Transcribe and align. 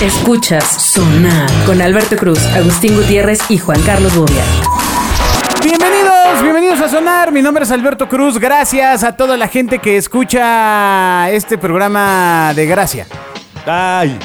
Escuchas 0.00 0.64
Sonar 0.64 1.48
con 1.66 1.80
Alberto 1.82 2.16
Cruz, 2.16 2.38
Agustín 2.54 2.96
Gutiérrez 2.96 3.40
y 3.50 3.58
Juan 3.58 3.80
Carlos 3.82 4.14
Bobia. 4.16 4.42
Bienvenidos, 5.62 6.42
bienvenidos 6.42 6.80
a 6.80 6.88
Sonar. 6.88 7.30
Mi 7.32 7.42
nombre 7.42 7.64
es 7.64 7.70
Alberto 7.70 8.08
Cruz. 8.08 8.38
Gracias 8.38 9.04
a 9.04 9.14
toda 9.16 9.36
la 9.36 9.46
gente 9.48 9.78
que 9.78 9.96
escucha 9.98 11.30
este 11.30 11.58
programa 11.58 12.52
de 12.56 12.66
Gracia. 12.66 13.06
Ay, 13.66 14.18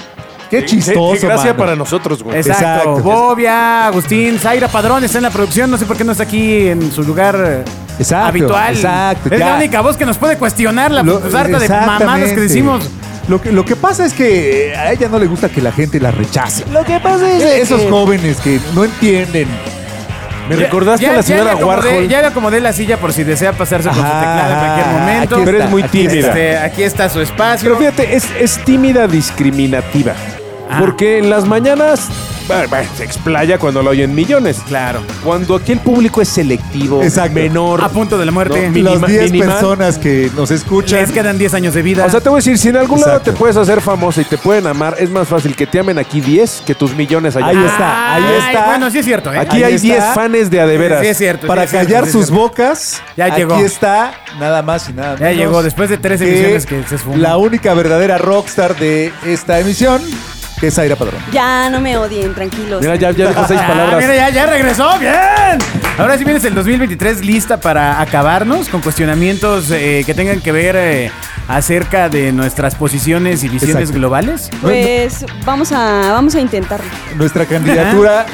qué 0.49 0.63
chistoso. 0.65 1.19
Qué 1.19 1.28
gracia 1.28 1.47
mano. 1.51 1.57
para 1.57 1.76
nosotros, 1.76 2.23
güey. 2.23 2.37
Exacto. 2.37 2.63
Exacto. 2.65 3.03
Bobia, 3.03 3.87
Agustín, 3.87 4.39
Zaira 4.39 4.69
Padrón 4.69 5.03
está 5.03 5.17
en 5.17 5.23
la 5.23 5.29
producción. 5.29 5.69
No 5.69 5.78
sé 5.78 5.85
por 5.85 5.97
qué 5.97 6.05
no 6.05 6.13
está 6.13 6.23
aquí 6.23 6.67
en 6.69 6.89
su 6.92 7.03
lugar 7.03 7.65
Exacto, 7.99 8.28
habitual. 8.28 8.73
exacto, 8.73 9.29
Es 9.33 9.39
ya. 9.39 9.49
la 9.49 9.55
única 9.57 9.81
voz 9.81 9.97
que 9.97 10.05
nos 10.05 10.17
puede 10.17 10.37
cuestionar 10.37 10.92
la 10.92 11.03
Lo- 11.03 11.19
sarta 11.29 11.60
de 11.60 11.67
mamadas 11.67 12.29
que 12.31 12.39
decimos. 12.42 12.89
Lo 13.28 13.42
que, 13.42 13.51
lo 13.51 13.65
que 13.65 13.76
pasa 13.76 14.05
es 14.05 14.13
que 14.13 14.73
a 14.78 14.92
ella 14.92 15.07
no 15.10 15.17
le 15.17 15.25
gusta 15.25 15.49
que 15.49 15.62
la 15.62 15.71
gente 15.71 15.99
la 15.99 16.12
rechace. 16.12 16.63
Lo 16.71 16.84
que 16.84 16.99
pasa 16.99 17.31
es 17.31 17.41
esos 17.43 17.81
que- 17.81 17.89
jóvenes 17.89 18.38
que 18.38 18.59
no 18.75 18.84
entienden. 18.84 19.48
Me 20.48 20.55
recordaste 20.57 21.07
a 21.07 21.13
la 21.13 21.23
señora 21.23 21.55
le 21.55 21.59
acomodé- 21.59 21.65
Warhol. 21.88 22.07
Ya 22.07 22.21
le 22.21 22.27
acomodé 22.27 22.59
la 22.61 22.71
silla 22.71 22.98
por 22.98 23.11
si 23.13 23.23
desea 23.23 23.53
pasarse 23.53 23.89
con 23.89 23.98
su 23.98 24.03
Ajá, 24.03 24.20
teclado 24.20 24.51
en 24.53 24.59
cualquier 24.59 24.88
momento. 24.99 25.35
aquí 25.38 25.45
Pero 25.45 25.63
es 25.63 25.70
muy 25.71 25.81
aquí 25.81 25.98
tímida. 26.07 26.13
está. 26.20 26.27
Este, 26.29 26.57
aquí 26.59 26.84
está 26.84 27.09
su 27.09 27.21
espacio. 27.21 27.63
Pero 27.67 27.79
fíjate, 27.79 28.15
es, 28.15 28.25
es 28.39 28.63
tímida 28.63 29.07
discriminativa. 29.07 30.13
Ah. 30.70 30.77
Porque 30.79 31.17
en 31.17 31.31
las 31.31 31.45
mañanas 31.45 32.09
se 32.95 33.04
explaya 33.04 33.58
cuando 33.58 33.81
lo 33.81 33.90
oyen 33.91 34.13
millones. 34.13 34.62
Claro. 34.67 35.02
Cuando 35.23 35.55
aquí 35.55 35.72
el 35.72 35.80
público 35.80 36.22
es 36.22 36.30
selectivo, 36.30 37.02
Exacto. 37.02 37.34
menor. 37.34 37.84
A 37.84 37.90
punto 37.90 38.18
de 38.18 38.26
la 38.26 38.31
muerte. 38.31 38.70
No, 38.70 38.95
Las 38.95 39.05
10 39.08 39.31
minimal. 39.31 39.49
personas 39.58 39.98
que 39.98 40.30
nos 40.35 40.52
escuchan. 40.52 40.99
Les 41.02 41.12
quedan 41.12 41.38
10 41.38 41.54
años 41.55 41.73
de 41.73 41.81
vida. 41.81 42.05
O 42.05 42.09
sea, 42.09 42.21
te 42.21 42.30
voy 42.30 42.38
a 42.38 42.40
decir, 42.40 42.58
si 42.58 42.70
en 42.70 42.77
algún 42.77 43.02
lado 43.02 43.20
te 43.21 43.31
puedes 43.31 43.58
hacer 43.58 43.81
famosa 43.81 44.21
y 44.21 44.26
te 44.26 44.38
pueden 44.38 44.68
amar, 44.68 44.95
es 44.99 45.09
más 45.09 45.27
fácil 45.27 45.55
que 45.55 45.66
te 45.66 45.80
amen 45.80 45.98
aquí 45.98 46.21
10 46.21 46.63
que 46.66 46.76
tus 46.76 46.94
millones 46.95 47.35
allá. 47.35 47.48
Ahí 47.48 47.58
está, 47.66 48.13
ahí 48.16 48.23
Ay, 48.27 48.48
está. 48.54 48.66
Bueno, 48.68 48.91
sí 48.91 48.99
es 48.99 49.05
cierto, 49.05 49.34
¿eh? 49.34 49.40
Aquí 49.40 49.57
Ahí 49.57 49.63
hay 49.63 49.74
está. 49.76 49.87
10 49.87 50.04
fans 50.13 50.49
de 50.52 50.62
a 50.62 50.68
de 50.68 50.77
veras. 50.77 51.02
Sí 51.02 51.07
es 51.07 51.18
cierto. 51.18 51.48
Para 51.48 51.62
sí 51.62 51.65
es 51.65 51.71
cierto, 51.71 51.87
callar 51.87 52.05
sí 52.05 52.12
sus 52.12 52.26
cierto. 52.27 52.41
bocas, 52.43 53.02
Ya 53.18 53.26
aquí 53.26 53.37
llegó. 53.37 53.55
está 53.57 54.13
nada 54.40 54.62
más 54.62 54.87
y 54.90 54.93
nada 54.93 55.15
Ya 55.18 55.26
menos 55.27 55.37
llegó, 55.37 55.63
después 55.63 55.90
de 55.90 55.98
tres 55.98 56.21
emisiones 56.21 56.65
que 56.65 56.84
se 56.84 56.96
esfumó. 56.96 57.18
La 57.18 57.37
única 57.37 57.74
verdadera 57.74 58.18
rockstar 58.18 58.76
de 58.77 59.12
esta 59.26 59.59
emisión, 59.59 60.02
que 60.59 60.67
es 60.67 60.79
Aira 60.79 60.95
Padrón. 60.95 61.21
Ya, 61.31 61.70
no 61.70 61.79
me 61.81 61.98
odien, 61.98 62.34
tranquilos. 62.34 62.81
Mira, 62.81 62.95
ya, 62.95 63.11
ya 63.11 63.27
dijo 63.29 63.45
seis 63.48 63.59
Ah, 63.63 63.67
palabras. 63.67 64.02
mira, 64.02 64.16
ya, 64.16 64.30
ya 64.30 64.45
regresó, 64.45 64.97
bien. 65.00 65.14
Ahora 65.97 66.17
sí 66.17 66.23
vienes 66.23 66.44
el 66.45 66.53
2023 66.56 67.23
lista 67.25 67.59
para 67.59 68.02
acabarnos 68.02 68.67
con 68.70 68.81
cuestionamientos 68.81 69.72
eh, 69.72 70.03
que 70.06 70.14
tengan 70.14 70.42
que 70.42 70.52
ver 70.52 70.75
eh, 70.78 71.12
acerca 71.47 72.09
de 72.09 72.31
nuestras 72.31 72.75
posiciones 72.75 73.44
y 73.44 73.50
visiones 73.50 73.75
Exacto. 73.84 74.00
globales. 74.00 74.50
Pues 74.62 75.25
vamos 75.45 75.72
a, 75.72 76.12
vamos 76.12 76.36
a 76.36 76.39
intentarlo. 76.39 76.86
Nuestra 77.16 77.45
candidatura 77.45 78.25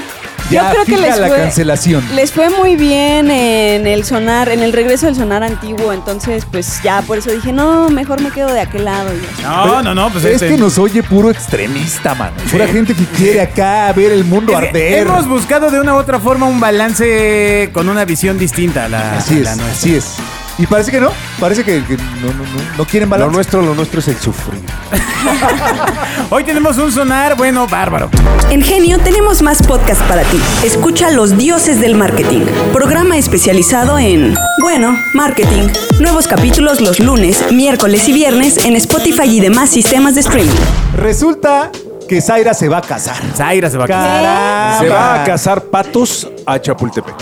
ya 0.50 0.64
Yo 0.74 0.84
creo 0.84 0.86
que 0.86 1.02
les 1.02 1.18
la 1.20 1.28
fue, 1.28 1.38
cancelación. 1.38 2.04
les 2.16 2.32
fue 2.32 2.50
muy 2.50 2.76
bien 2.76 3.30
en 3.32 3.88
el 3.88 4.04
sonar, 4.04 4.50
en 4.50 4.62
el 4.64 4.74
regreso 4.74 5.06
del 5.06 5.16
sonar 5.16 5.44
antiguo, 5.44 5.94
entonces 5.94 6.46
pues 6.50 6.82
ya 6.84 7.02
por 7.04 7.18
eso 7.18 7.32
dije, 7.32 7.52
no, 7.54 7.90
mejor 7.90 8.22
me 8.22 8.32
quedo 8.32 8.52
de 8.54 8.60
aquel 8.62 8.86
lado. 8.86 9.10
y 9.14 9.18
así. 9.34 9.44
No, 9.44 9.82
no, 9.82 9.94
no, 9.96 10.10
pues 10.12 10.26
es 10.26 10.34
este- 10.36 10.50
que 10.50 10.58
nos 10.58 10.78
oye 10.78 11.04
puro 11.04 11.30
extremista, 11.32 12.16
mano. 12.16 12.36
Pura 12.52 12.68
gente 12.68 12.94
que 12.96 13.06
quiere 13.06 13.42
acá 13.42 13.92
ver 13.94 14.12
el 14.12 14.24
mundo 14.26 14.52
Es 14.54 14.58
arder. 14.58 15.00
Hemos 15.08 15.28
buscado 15.28 15.70
de 15.72 15.80
una 15.80 15.94
u 15.94 15.98
otra 15.98 16.20
forma 16.20 16.46
un 16.48 16.60
balance 16.60 17.70
con 17.74 17.88
una 17.90 18.06
visión 18.06 18.38
distinta 18.38 18.86
a 18.86 18.90
la, 18.90 19.18
Así 19.18 19.36
a 19.36 19.38
es, 19.38 19.44
la 19.44 19.56
nuestra. 19.56 19.72
así 19.74 19.96
es. 19.96 20.16
Y 20.62 20.68
parece 20.68 20.92
que 20.92 21.00
no, 21.00 21.10
parece 21.40 21.64
que, 21.64 21.84
que 21.84 21.98
no, 21.98 22.28
no, 22.28 22.34
no, 22.34 22.78
no 22.78 22.86
quieren 22.86 23.10
Lo 23.10 23.16
balance. 23.16 23.34
nuestro, 23.34 23.62
lo 23.64 23.74
nuestro 23.74 24.00
es 24.00 24.08
el 24.10 24.18
sufrir. 24.18 24.62
Hoy 26.30 26.44
tenemos 26.44 26.78
un 26.78 26.92
sonar, 26.92 27.36
bueno, 27.36 27.66
bárbaro. 27.66 28.12
En 28.52 28.62
Genio 28.62 29.00
tenemos 29.00 29.42
más 29.42 29.64
podcast 29.64 30.00
para 30.04 30.22
ti. 30.22 30.40
Escucha 30.64 31.10
Los 31.10 31.36
Dioses 31.36 31.82
del 31.82 31.96
Marketing, 31.96 32.42
programa 32.72 33.18
especializado 33.18 33.98
en, 33.98 34.38
bueno, 34.60 34.96
marketing. 35.16 35.68
Nuevos 36.00 36.28
capítulos 36.28 36.80
los 36.80 37.00
lunes, 37.00 37.44
miércoles 37.52 38.08
y 38.08 38.14
viernes 38.14 38.64
en 38.64 38.76
Spotify 38.76 39.38
y 39.38 39.40
demás 39.40 39.72
sistemas 39.72 40.14
de 40.14 40.22
streaming. 40.22 40.52
Resulta 40.96 41.72
que 42.08 42.22
Zaira 42.22 42.54
se 42.54 42.70
va 42.70 42.78
a 42.78 42.82
casar. 42.84 43.18
Zaira 43.36 43.68
se 43.68 43.80
va 43.80 43.86
a 43.86 43.88
casar. 43.88 44.24
Caramba. 44.24 44.80
Se 44.80 44.90
va 44.90 45.24
a 45.24 45.24
cazar 45.24 45.64
patos 45.64 46.28
a 46.46 46.60
Chapultepec. 46.62 47.16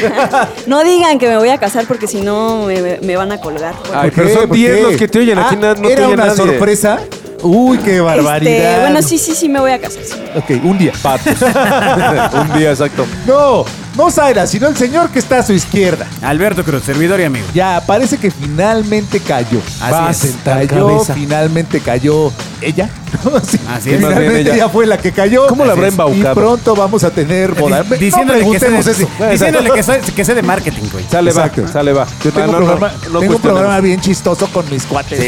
No 0.66 0.82
digan 0.84 1.18
que 1.18 1.28
me 1.28 1.36
voy 1.36 1.48
a 1.50 1.58
casar 1.58 1.86
porque 1.86 2.06
si 2.06 2.20
no 2.20 2.66
me, 2.66 2.98
me 3.02 3.16
van 3.16 3.32
a 3.32 3.40
colgar. 3.40 3.74
Ay, 3.94 4.10
¿Por 4.10 4.24
pero 4.24 4.38
son 4.40 4.48
¿Por 4.48 4.56
10 4.56 4.76
qué? 4.76 4.82
los 4.82 4.96
que 4.96 5.08
te 5.08 5.18
oyen. 5.18 5.38
Aquí 5.38 5.56
Ah, 5.62 5.74
no 5.78 5.86
te 5.88 5.92
¿Era 5.92 6.04
oye 6.06 6.14
una 6.14 6.26
nadie. 6.26 6.36
sorpresa? 6.36 7.00
Uy, 7.42 7.78
qué 7.78 8.00
barbaridad. 8.00 8.52
Este, 8.70 8.80
bueno, 8.82 9.02
sí, 9.02 9.16
sí, 9.18 9.34
sí 9.34 9.48
me 9.48 9.60
voy 9.60 9.70
a 9.72 9.80
casar. 9.80 10.02
sí. 10.04 10.14
Ok, 10.36 10.62
un 10.64 10.76
día. 10.78 10.92
Patos. 11.02 11.34
Un 12.34 12.58
día 12.58 12.70
exacto. 12.70 13.06
No, 13.26 13.64
no 14.00 14.10
Zaira, 14.10 14.46
sino 14.46 14.66
el 14.68 14.76
señor 14.76 15.10
que 15.10 15.18
está 15.18 15.38
a 15.38 15.42
su 15.42 15.52
izquierda. 15.52 16.06
Alberto 16.22 16.64
Cruz, 16.64 16.82
servidor 16.84 17.20
y 17.20 17.24
amigo. 17.24 17.46
Ya, 17.54 17.82
parece 17.86 18.16
que 18.16 18.30
finalmente 18.30 19.20
cayó. 19.20 19.60
Así 19.80 19.92
Va 19.92 20.08
a 20.08 20.10
es. 20.10 20.16
sentar 20.16 20.66
Cayó, 20.66 20.88
cabeza. 20.88 21.14
finalmente 21.14 21.80
cayó 21.80 22.32
ella. 22.62 22.88
Sí, 23.42 23.58
Así 23.58 23.58
es. 23.58 23.64
Más 23.66 23.84
bien 23.84 23.98
Finalmente 23.98 24.40
ella. 24.40 24.54
ella 24.54 24.68
fue 24.68 24.86
la 24.86 24.96
que 24.96 25.10
cayó. 25.12 25.48
¿Cómo 25.48 25.64
la 25.64 25.72
Así 25.72 25.78
habrá 25.78 25.88
es. 25.88 25.94
embaucado? 25.94 26.30
Y 26.30 26.34
pronto 26.34 26.76
vamos 26.76 27.02
a 27.04 27.10
tener 27.10 27.52
boda. 27.54 27.82
Di- 27.82 27.96
Diciéndole, 27.96 28.38
que, 28.38 28.44
sé 28.60 28.66
preguntemos 28.66 28.84
de, 28.84 28.92
eso. 28.92 29.08
diciéndole 29.32 29.70
que, 29.72 29.82
soy- 29.82 29.98
que 30.14 30.24
sé 30.24 30.34
de 30.36 30.42
marketing, 30.42 30.84
güey. 30.92 31.04
Sale, 31.10 31.30
Exacto. 31.30 31.62
va. 31.62 31.68
Sale, 31.72 31.92
va. 31.92 32.06
Yo 32.24 32.30
tengo, 32.30 32.40
Ah, 32.40 32.46
no, 32.46 32.58
un 32.58 32.60
no, 32.60 32.66
programa, 32.76 32.88
no 32.94 33.00
tengo 33.02 33.18
un 33.18 33.26
cuestionemos. 33.26 33.42
programa 33.42 33.80
bien 33.80 34.00
chistoso 34.00 34.46
con 34.52 34.70
mis 34.70 34.84
cuates. 34.84 35.20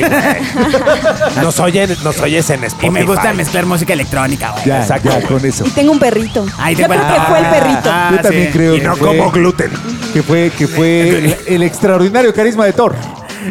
Nos, 1.42 1.58
oyen, 1.60 1.94
nos 2.04 2.20
oyes 2.20 2.48
en 2.50 2.64
Spotify. 2.64 2.86
Y 2.86 2.90
me 2.90 3.04
gusta 3.04 3.32
mezclar 3.34 3.66
música 3.66 3.92
electrónica, 3.92 4.52
güey. 4.52 4.64
Ya, 4.64 4.80
Exacto. 4.82 5.08
ya, 5.10 5.26
con 5.26 5.44
eso. 5.44 5.66
Y 5.66 5.70
tengo 5.70 5.90
un 5.92 5.98
perrito. 5.98 6.46
Ay, 6.58 6.76
te 6.76 6.82
Yo 6.82 6.88
creo 6.88 7.00
que 7.00 7.20
fue 7.28 7.38
el 7.40 7.46
perrito. 7.46 7.90
Ah, 7.92 8.10
Yo 8.12 8.20
también 8.22 8.46
sí. 8.46 8.52
Creo 8.62 8.76
Y 8.76 8.80
que 8.80 8.86
no 8.86 8.96
fue, 8.96 9.16
como 9.16 9.30
gluten. 9.30 9.70
que 10.12 10.22
fue, 10.22 10.50
que 10.56 10.66
fue 10.68 11.08
el, 11.08 11.36
el 11.46 11.62
extraordinario 11.62 12.32
carisma 12.34 12.64
de 12.66 12.72
Thor. 12.72 12.94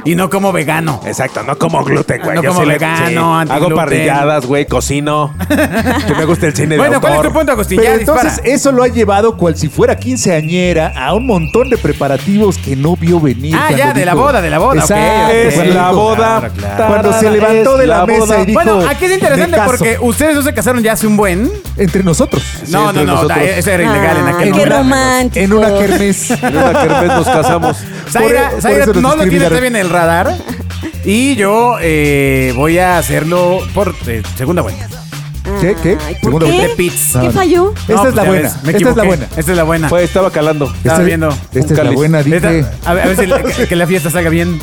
Y 0.05 0.15
no 0.15 0.29
como 0.29 0.53
vegano. 0.53 1.01
Exacto, 1.05 1.43
no 1.43 1.57
como 1.57 1.83
gluten, 1.83 2.21
güey. 2.21 2.35
No 2.37 2.41
Yo 2.43 2.49
como 2.51 2.61
sí 2.61 2.65
le- 2.67 2.73
vegano, 2.75 3.07
sí. 3.09 3.17
antigluten. 3.17 3.51
Hago 3.51 3.75
parrilladas, 3.75 4.45
güey, 4.45 4.65
cocino. 4.65 5.33
que 6.07 6.15
me 6.15 6.23
gusta 6.23 6.47
el 6.47 6.55
cine 6.55 6.75
de 6.75 6.77
Bueno, 6.77 7.01
¿cuál 7.01 7.11
es 7.11 7.17
autor. 7.17 7.31
tu 7.33 7.37
punto, 7.39 7.51
Agustín? 7.51 7.77
Pero 7.77 7.93
ya 7.95 7.99
entonces 7.99 8.31
dispara. 8.35 8.53
eso 8.53 8.71
lo 8.71 8.83
ha 8.83 8.87
llevado 8.87 9.35
cual 9.35 9.57
si 9.57 9.67
fuera 9.67 9.97
quinceañera 9.97 10.93
a 10.95 11.13
un 11.13 11.25
montón 11.27 11.69
de 11.69 11.77
preparativos 11.77 12.57
que 12.57 12.77
no 12.77 12.95
vio 12.95 13.19
venir. 13.19 13.53
Ah, 13.53 13.65
cuando 13.67 13.77
ya, 13.77 13.93
de 13.93 14.05
la 14.05 14.13
dijo- 14.13 14.23
boda, 14.23 14.41
de 14.41 14.49
la 14.49 14.59
boda, 14.59 14.71
ok, 14.85 14.91
Exacto, 14.91 15.25
ok. 15.25 15.33
Es 15.33 15.53
cuando 15.55 15.73
la 15.73 15.87
dijo- 15.89 15.95
boda. 16.01 16.15
Claro, 16.39 16.53
claro. 16.55 16.87
Cuando 16.87 17.13
se 17.19 17.31
levantó 17.31 17.77
de 17.77 17.87
la, 17.87 18.05
mesa 18.05 18.19
boda. 18.21 18.39
y 18.41 18.45
dijo. 18.45 18.61
Bueno, 18.63 18.87
aquí 18.87 19.05
es 19.05 19.11
interesante 19.11 19.57
porque 19.65 19.97
ustedes 19.99 20.35
dos 20.35 20.45
se 20.45 20.53
casaron 20.53 20.81
ya 20.81 20.93
hace 20.93 21.05
un 21.05 21.17
buen. 21.17 21.51
Entre 21.81 22.03
nosotros. 22.03 22.43
No, 22.69 22.83
no, 22.83 22.89
entre 22.89 23.05
no, 23.05 23.13
nosotros. 23.15 23.37
da- 23.39 23.43
eso 23.43 23.71
era 23.71 23.83
ilegal 23.83 24.17
en 24.17 24.27
Ay, 24.27 24.33
aquel 24.33 24.45
qué 24.45 24.51
momento. 24.59 24.77
romántico. 24.77 25.43
En 25.45 25.53
una 25.53 25.67
kermés. 25.79 26.31
En 26.43 26.57
una 26.57 26.73
kermés 26.81 27.07
nos 27.07 27.25
casamos. 27.27 27.77
Zaira, 28.09 28.41
Por- 28.43 28.51
por 28.51 28.61
Zaira 28.61 28.83
eso 28.83 28.93
nos 28.93 29.01
no 29.01 29.09
lo 29.15 29.23
tiene 29.23 29.39
discriminaron. 29.39 29.49
todavía 29.49 29.67
en 29.69 29.75
el 29.77 29.89
radar. 29.89 30.35
Y 31.03 31.35
yo 31.35 31.77
eh, 31.81 32.53
voy 32.55 32.77
a 32.77 32.97
hacerlo 32.99 33.59
por 33.73 33.95
eh, 34.07 34.21
segunda 34.37 34.61
vuelta. 34.61 34.87
¿Qué? 35.59 35.75
¿Qué? 35.81 35.97
Ay, 36.05 36.15
¿por 36.21 36.33
Segunda 36.33 36.45
qué? 36.67 36.73
pits. 36.77 37.13
¿Qué 37.19 37.29
falló? 37.31 37.73
Esta 37.87 37.93
No, 37.93 38.07
es 38.09 38.15
la 38.15 38.23
buena. 38.23 38.41
ves, 38.43 38.63
me 38.63 38.71
Esta 38.71 38.89
es 38.89 38.95
la 38.95 39.03
buena. 39.03 39.25
Esta 39.35 39.51
es 39.51 39.57
la 39.57 39.63
buena. 39.63 39.89
Pues 39.89 40.03
estaba 40.05 40.31
calando. 40.31 40.65
Estaba 40.65 40.93
Esta- 40.95 41.03
viendo. 41.03 41.29
Esta 41.29 41.59
es 41.59 41.69
la 41.71 41.75
cáliz. 41.75 41.95
buena, 41.95 42.23
dije. 42.23 42.35
Esta- 42.59 42.89
a 42.89 42.93
ver, 42.93 43.03
a 43.03 43.07
ver 43.07 43.17
si 43.17 43.25
la- 43.27 43.43
que, 43.43 43.67
que 43.67 43.75
la 43.75 43.87
fiesta 43.87 44.09
salga 44.09 44.29
bien. 44.29 44.59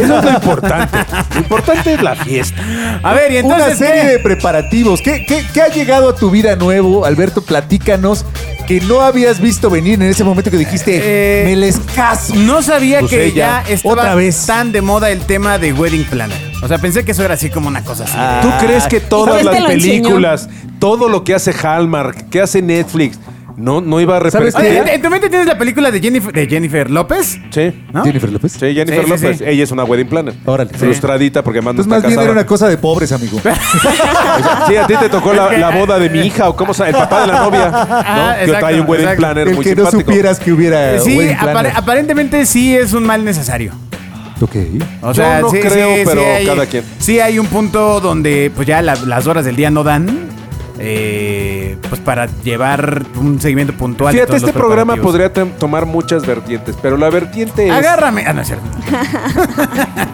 Eso 0.00 0.18
es 0.18 0.24
lo 0.24 0.30
importante. 0.30 0.98
Lo 1.34 1.40
importante 1.40 1.94
es 1.94 2.02
la 2.02 2.14
fiesta. 2.16 2.62
A 3.02 3.12
ver, 3.14 3.32
y 3.32 3.36
entonces. 3.38 3.66
una 3.66 3.76
serie 3.76 4.02
¿qué? 4.02 4.08
de 4.08 4.18
preparativos. 4.20 5.00
¿Qué, 5.02 5.24
qué, 5.26 5.44
qué 5.52 5.62
ha 5.62 5.68
llegado 5.68 6.10
a 6.10 6.14
tu 6.16 6.30
vida 6.30 6.56
nuevo, 6.56 7.04
Alberto? 7.04 7.42
Platícanos 7.42 8.24
que 8.80 8.86
no 8.86 9.00
habías 9.02 9.40
visto 9.40 9.68
venir 9.68 9.94
en 9.94 10.02
ese 10.08 10.24
momento 10.24 10.50
que 10.50 10.56
dijiste, 10.56 11.00
Eh, 11.02 11.44
me 11.46 11.56
les 11.56 11.78
caso. 11.94 12.34
No 12.34 12.62
sabía 12.62 13.00
Pues 13.00 13.10
que 13.10 13.24
ella, 13.26 13.62
ya 13.66 13.72
estaba 13.72 13.94
otra 13.94 14.14
vez. 14.14 14.46
tan 14.46 14.72
de 14.72 14.80
moda 14.80 15.10
el 15.10 15.20
tema 15.20 15.58
de 15.58 15.72
Wedding 15.72 16.04
Planner. 16.04 16.52
O 16.62 16.68
sea, 16.68 16.78
pensé 16.78 17.04
que 17.04 17.12
eso 17.12 17.22
era 17.24 17.34
así 17.34 17.50
como 17.50 17.68
una 17.68 17.82
cosa 17.84 18.04
así. 18.04 18.14
Ah. 18.16 18.40
¿Tú 18.40 18.48
crees 18.66 18.86
que 18.86 19.00
todas 19.00 19.34
¿Quién 19.42 19.46
te 19.52 19.60
las 19.60 19.62
lo 19.68 19.70
enseñó? 19.74 20.02
películas, 20.04 20.48
todo 20.78 21.08
lo 21.08 21.22
que 21.24 21.34
hace 21.34 21.52
Hallmark, 21.52 22.30
que 22.30 22.40
hace 22.40 22.62
Netflix, 22.62 23.18
no, 23.56 23.80
no 23.80 24.00
iba 24.00 24.16
a 24.16 24.20
¿Sabes 24.30 24.34
representar? 24.54 24.62
qué? 24.72 24.80
Oye, 24.82 24.94
¿en 24.94 25.02
tu 25.02 25.10
mente 25.10 25.28
tienes 25.28 25.46
la 25.46 25.58
película 25.58 25.90
de 25.90 26.00
Jennifer, 26.00 26.32
de 26.32 26.46
Jennifer 26.46 26.90
López? 26.90 27.38
Sí. 27.50 27.72
¿No? 27.92 28.04
Jennifer 28.04 28.30
López. 28.30 28.52
Sí, 28.52 28.74
Jennifer 28.74 29.04
Sí, 29.04 29.04
sí, 29.04 29.10
López. 29.10 29.38
sí. 29.38 29.44
Ella 29.46 29.64
es 29.64 29.70
una 29.70 29.84
wedding 29.84 30.08
planner. 30.08 30.34
Órale. 30.44 30.70
Frustradita 30.72 31.42
porque 31.42 31.58
Entonces 31.60 31.84
está 31.86 31.94
más 31.96 32.06
bien 32.06 32.20
era 32.20 32.32
una 32.32 32.46
cosa 32.46 32.68
de 32.68 32.76
pobres, 32.78 33.12
amigo. 33.12 33.40
Sí, 34.68 34.76
a 34.76 34.86
ti 34.86 34.94
te 34.98 35.08
tocó 35.08 35.32
la, 35.32 35.52
la 35.56 35.70
boda 35.70 35.98
de 35.98 36.08
mi 36.10 36.20
hija 36.20 36.48
o 36.48 36.56
cómo 36.56 36.72
se 36.74 36.86
el 36.88 36.92
papá 36.92 37.22
de 37.22 37.26
la 37.28 37.40
novia, 37.44 37.68
¿no? 37.70 37.76
Ah, 37.78 38.34
que 38.38 38.44
exacto, 38.44 38.66
trae 38.66 38.80
un 38.80 38.88
wedding 38.88 39.02
exacto. 39.04 39.20
planner 39.20 39.48
El 39.48 39.54
muy 39.54 39.64
que 39.64 39.70
no 39.74 39.76
simpático. 39.84 40.10
supieras 40.10 40.38
que 40.40 40.52
hubiera 40.52 40.98
Sí, 41.00 41.16
wedding 41.16 41.36
planner. 41.38 41.56
apare- 41.56 41.72
aparentemente 41.76 42.46
sí 42.46 42.76
es 42.76 42.92
un 42.92 43.04
mal 43.04 43.24
necesario. 43.24 43.72
Ok. 44.40 44.56
O 45.02 45.08
Yo 45.08 45.14
sea, 45.14 45.40
no 45.40 45.50
sí, 45.50 45.60
creo, 45.60 45.96
sí, 45.96 46.02
pero 46.04 46.20
sí 46.20 46.26
hay, 46.26 46.46
cada 46.46 46.66
quien. 46.66 46.84
Sí 46.98 47.20
hay 47.20 47.38
un 47.38 47.46
punto 47.46 48.00
donde 48.00 48.50
pues 48.54 48.66
ya 48.66 48.82
la- 48.82 48.96
las 48.96 49.26
horas 49.26 49.44
del 49.44 49.56
día 49.56 49.70
no 49.70 49.84
dan. 49.84 50.28
Eh, 50.84 51.76
pues 51.88 52.00
para 52.00 52.26
llevar 52.42 53.04
un 53.14 53.40
seguimiento 53.40 53.72
puntual. 53.72 54.12
de 54.12 54.18
Fíjate, 54.18 54.26
todos 54.38 54.42
este 54.42 54.52
los 54.52 54.66
programa 54.66 54.96
podría 54.96 55.32
tomar 55.32 55.86
muchas 55.86 56.26
vertientes, 56.26 56.76
pero 56.82 56.96
la 56.96 57.08
vertiente 57.08 57.68
es... 57.68 57.72
Agárrame. 57.72 58.24
Ah, 58.26 58.32
no 58.32 58.40
es 58.42 58.48
cierto. 58.48 58.66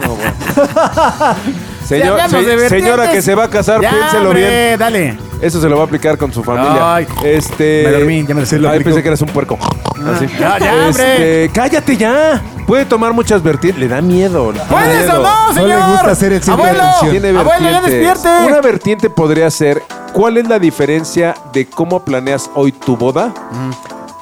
No, 0.03 0.15
bueno. 0.15 0.35
Señor- 1.89 2.21
se- 2.29 2.69
señora 2.69 3.11
que 3.11 3.23
se 3.23 3.35
va 3.35 3.45
a 3.45 3.51
casar, 3.51 3.81
Ya, 3.81 3.91
piénselo 3.91 4.29
hombre, 4.31 4.67
bien. 4.69 4.79
Dale. 4.79 5.19
Eso 5.41 5.61
se 5.61 5.69
lo 5.69 5.77
va 5.77 5.83
a 5.83 5.87
aplicar 5.87 6.19
con 6.19 6.33
su 6.33 6.43
familia. 6.43 6.95
Ay, 6.97 7.07
este. 7.25 7.83
me 7.87 7.93
dormí, 7.93 8.27
ya 8.27 8.35
me 8.35 8.45
lo 8.59 8.69
Ay, 8.71 8.83
pensé 8.85 9.03
que 9.03 9.09
eras 9.09 9.23
un 9.23 9.29
puerco. 9.29 9.57
Así. 10.15 10.27
Ya, 10.39 10.59
ya, 10.59 10.73
hombre. 10.89 11.13
Este, 11.45 11.51
cállate 11.55 11.97
ya. 11.97 12.43
Puede 12.67 12.85
tomar 12.85 13.13
muchas 13.13 13.43
vertientes. 13.43 13.81
Le 13.81 13.89
da 13.89 14.01
miedo. 14.03 14.53
le 14.53 14.59
da 14.59 14.65
¿Puedes 14.67 14.99
miedo. 15.07 15.21
o 15.21 15.23
no, 15.23 15.47
No 15.53 15.67
le 15.67 15.73
señor? 15.75 15.91
gusta 15.91 16.11
hacer 16.11 16.33
el 16.33 16.43
centro 16.43 16.65
de 16.65 16.71
Abuelo, 16.71 16.89
atención. 16.89 17.11
Tiene 17.23 17.39
abuelo, 17.39 17.61
ya 17.71 17.81
vertientes. 17.81 18.15
despierte. 18.15 18.47
Una 18.47 18.61
vertiente 18.61 19.11
podría 19.11 19.51
ser 19.51 19.83
¿cuál 20.13 20.37
es 20.37 20.49
la 20.49 20.59
diferencia 20.59 21.35
de 21.53 21.67
cómo 21.67 22.05
planeas 22.05 22.51
hoy 22.55 22.73
tu 22.73 22.97
boda? 22.97 23.33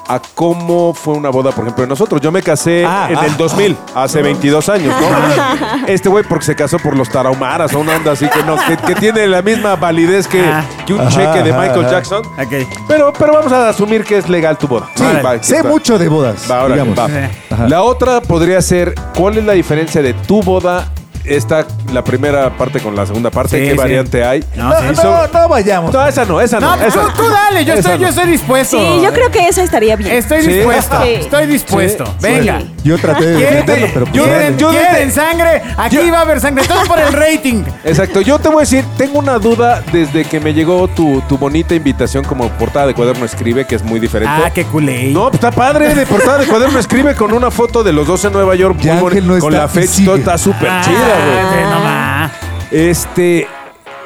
A 0.09 0.21
cómo 0.35 0.93
fue 0.93 1.15
una 1.15 1.29
boda, 1.29 1.51
por 1.51 1.65
ejemplo, 1.65 1.83
de 1.83 1.89
nosotros. 1.89 2.21
Yo 2.21 2.31
me 2.31 2.41
casé 2.41 2.85
Ah, 2.85 3.07
en 3.09 3.17
ah, 3.17 3.25
el 3.25 3.35
2000, 3.35 3.75
hace 3.93 4.21
22 4.21 4.69
años, 4.69 4.95
¿no? 4.99 5.87
Este 5.87 6.07
güey 6.07 6.23
porque 6.23 6.45
se 6.45 6.55
casó 6.55 6.79
por 6.79 6.95
los 6.95 7.09
tarahumaras 7.09 7.73
o 7.73 7.79
una 7.79 7.95
onda 7.95 8.13
así 8.13 8.27
que 8.29 8.41
no, 8.43 8.55
que, 8.67 8.77
que 8.77 8.95
tiene 8.95 9.27
la 9.27 9.41
misma 9.41 9.75
validez 9.75 10.27
que, 10.27 10.39
Ah. 10.41 10.63
que 10.85 10.93
un 10.93 11.01
Ajá, 11.01 11.09
cheque 11.09 11.43
de 11.43 11.51
Michael 11.51 11.81
ajá. 11.85 11.89
Jackson. 11.91 12.25
Ok. 12.25 12.67
Pero, 12.87 13.11
pero 13.11 13.33
vamos 13.33 13.51
a 13.51 13.69
asumir 13.69 14.03
que 14.05 14.17
es 14.17 14.29
legal 14.29 14.57
tu 14.57 14.67
boda. 14.67 14.89
Sí, 14.95 15.03
Va, 15.03 15.21
va, 15.21 15.43
sé 15.43 15.61
va. 15.61 15.69
mucho 15.69 15.97
de 15.99 16.07
bodas, 16.07 16.49
Va, 16.49 16.67
digamos. 16.67 16.97
va. 16.97 17.67
La 17.67 17.81
otra 17.83 18.21
podría 18.21 18.61
ser, 18.61 18.95
¿cuál 19.17 19.37
es 19.37 19.43
la 19.45 19.53
diferencia 19.53 20.01
de 20.01 20.13
tu 20.13 20.41
boda? 20.41 20.87
Esta, 21.27 21.65
la 21.93 22.03
primera 22.03 22.49
parte 22.57 22.79
con 22.79 22.95
la 22.95 23.05
segunda 23.05 23.29
parte, 23.31 23.57
Sí, 23.59 23.65
¿qué 23.65 23.71
sí. 23.71 23.77
variante 23.77 24.23
hay? 24.23 24.43
No, 24.55 24.69
No, 24.69 24.79
sí. 24.95 25.01
No, 25.03 25.27
no 25.27 25.49
vayamos. 25.49 25.93
No, 25.93 26.07
esa 26.07 26.25
no, 26.25 26.39
esa 26.41 26.59
no. 26.59 26.75
No, 26.75 26.83
esa 26.85 27.01
tú, 27.01 27.23
tú 27.23 27.29
dale, 27.29 27.65
yo 27.65 27.73
estoy, 27.73 27.93
no. 27.93 27.97
yo 28.01 28.07
estoy 28.07 28.29
dispuesto. 28.29 28.77
Sí, 28.77 29.01
yo 29.03 29.11
creo 29.13 29.29
que 29.31 29.47
esa 29.47 29.63
estaría 29.63 29.95
bien. 29.95 30.11
Estoy 30.11 30.41
Sí. 30.41 30.47
dispuesto, 30.53 31.01
Sí. 31.03 31.09
estoy 31.15 31.45
dispuesto. 31.47 32.05
Sí. 32.05 32.11
Venga. 32.21 32.59
Sí. 32.61 32.73
Yo 32.83 32.97
traté 32.97 33.25
de 33.25 33.35
¿Quieren, 33.35 33.53
defenderlo, 33.65 33.87
pero 33.93 34.05
pues, 34.05 34.23
quieren- 34.23 34.57
yo 34.57 34.71
sangre? 35.11 35.61
Aquí 35.77 35.95
yo- 35.97 36.11
va 36.11 36.19
a 36.19 36.21
haber 36.21 36.39
sangre. 36.39 36.65
Todo 36.65 36.83
por 36.85 36.99
el 36.99 37.11
rating. 37.13 37.63
Exacto, 37.83 38.21
yo 38.21 38.39
te 38.39 38.47
voy 38.47 38.57
a 38.57 38.59
decir, 38.61 38.85
tengo 38.97 39.19
una 39.19 39.37
duda 39.39 39.83
desde 39.91 40.23
que 40.23 40.39
me 40.39 40.53
llegó 40.53 40.87
tu, 40.87 41.21
tu 41.27 41.37
bonita 41.37 41.75
invitación 41.75 42.23
como 42.23 42.47
portada 42.51 42.87
de 42.87 42.93
cuaderno 42.93 43.25
escribe, 43.25 43.65
que 43.65 43.75
es 43.75 43.83
muy 43.83 43.99
diferente. 43.99 44.33
Ah, 44.45 44.49
qué 44.53 44.63
culé. 44.65 45.11
No, 45.11 45.23
pues 45.23 45.35
está 45.35 45.51
padre, 45.51 45.93
de 45.93 46.05
portada 46.05 46.37
de 46.37 46.45
cuaderno 46.47 46.79
escribe 46.79 47.15
con 47.15 47.33
una 47.33 47.51
foto 47.51 47.83
de 47.83 47.91
los 47.91 48.07
dos 48.07 48.23
en 48.25 48.33
Nueva 48.33 48.55
York, 48.55 48.77
Ya 48.79 48.93
muy 48.93 49.01
bonita, 49.03 49.25
no 49.27 49.39
con 49.39 49.53
está 49.53 49.63
la 49.63 49.67
fecha, 49.67 50.15
está 50.15 50.37
súper 50.37 50.69
Ah, 50.69 50.81
chida, 50.83 51.16
güey. 51.25 51.63
no 51.63 51.79
más. 51.79 52.31
Este, 52.71 53.47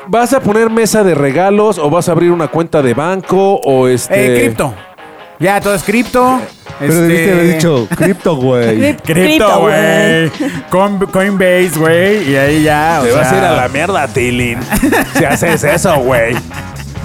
¿vas 0.07 0.33
a 0.33 0.39
poner 0.39 0.69
mesa 0.69 1.03
de 1.03 1.15
regalos 1.15 1.77
o 1.77 1.89
vas 1.89 2.09
a 2.09 2.11
abrir 2.11 2.31
una 2.31 2.47
cuenta 2.47 2.81
de 2.81 2.93
banco 2.93 3.55
o 3.63 3.87
este... 3.87 4.35
Eh, 4.37 4.39
cripto. 4.45 4.73
Ya, 5.39 5.59
todo 5.59 5.73
es 5.73 5.81
cripto. 5.81 6.39
Pero 6.77 6.93
Este, 6.93 7.01
debiste 7.07 7.31
haber 7.33 7.53
dicho 7.53 7.87
cripto, 7.95 8.35
güey. 8.35 8.95
Cripto, 9.03 9.59
güey. 9.61 10.29
Con- 10.69 10.99
Coinbase, 11.07 11.71
güey. 11.77 12.29
Y 12.31 12.35
ahí 12.35 12.63
ya. 12.63 12.99
o 13.01 13.05
Te 13.05 13.11
vas 13.11 13.31
a 13.31 13.37
ir 13.37 13.43
a 13.43 13.51
la 13.53 13.67
mierda, 13.67 14.07
Tilín. 14.07 14.59
si 15.17 15.25
haces 15.25 15.63
eso, 15.63 15.95
güey. 15.97 16.35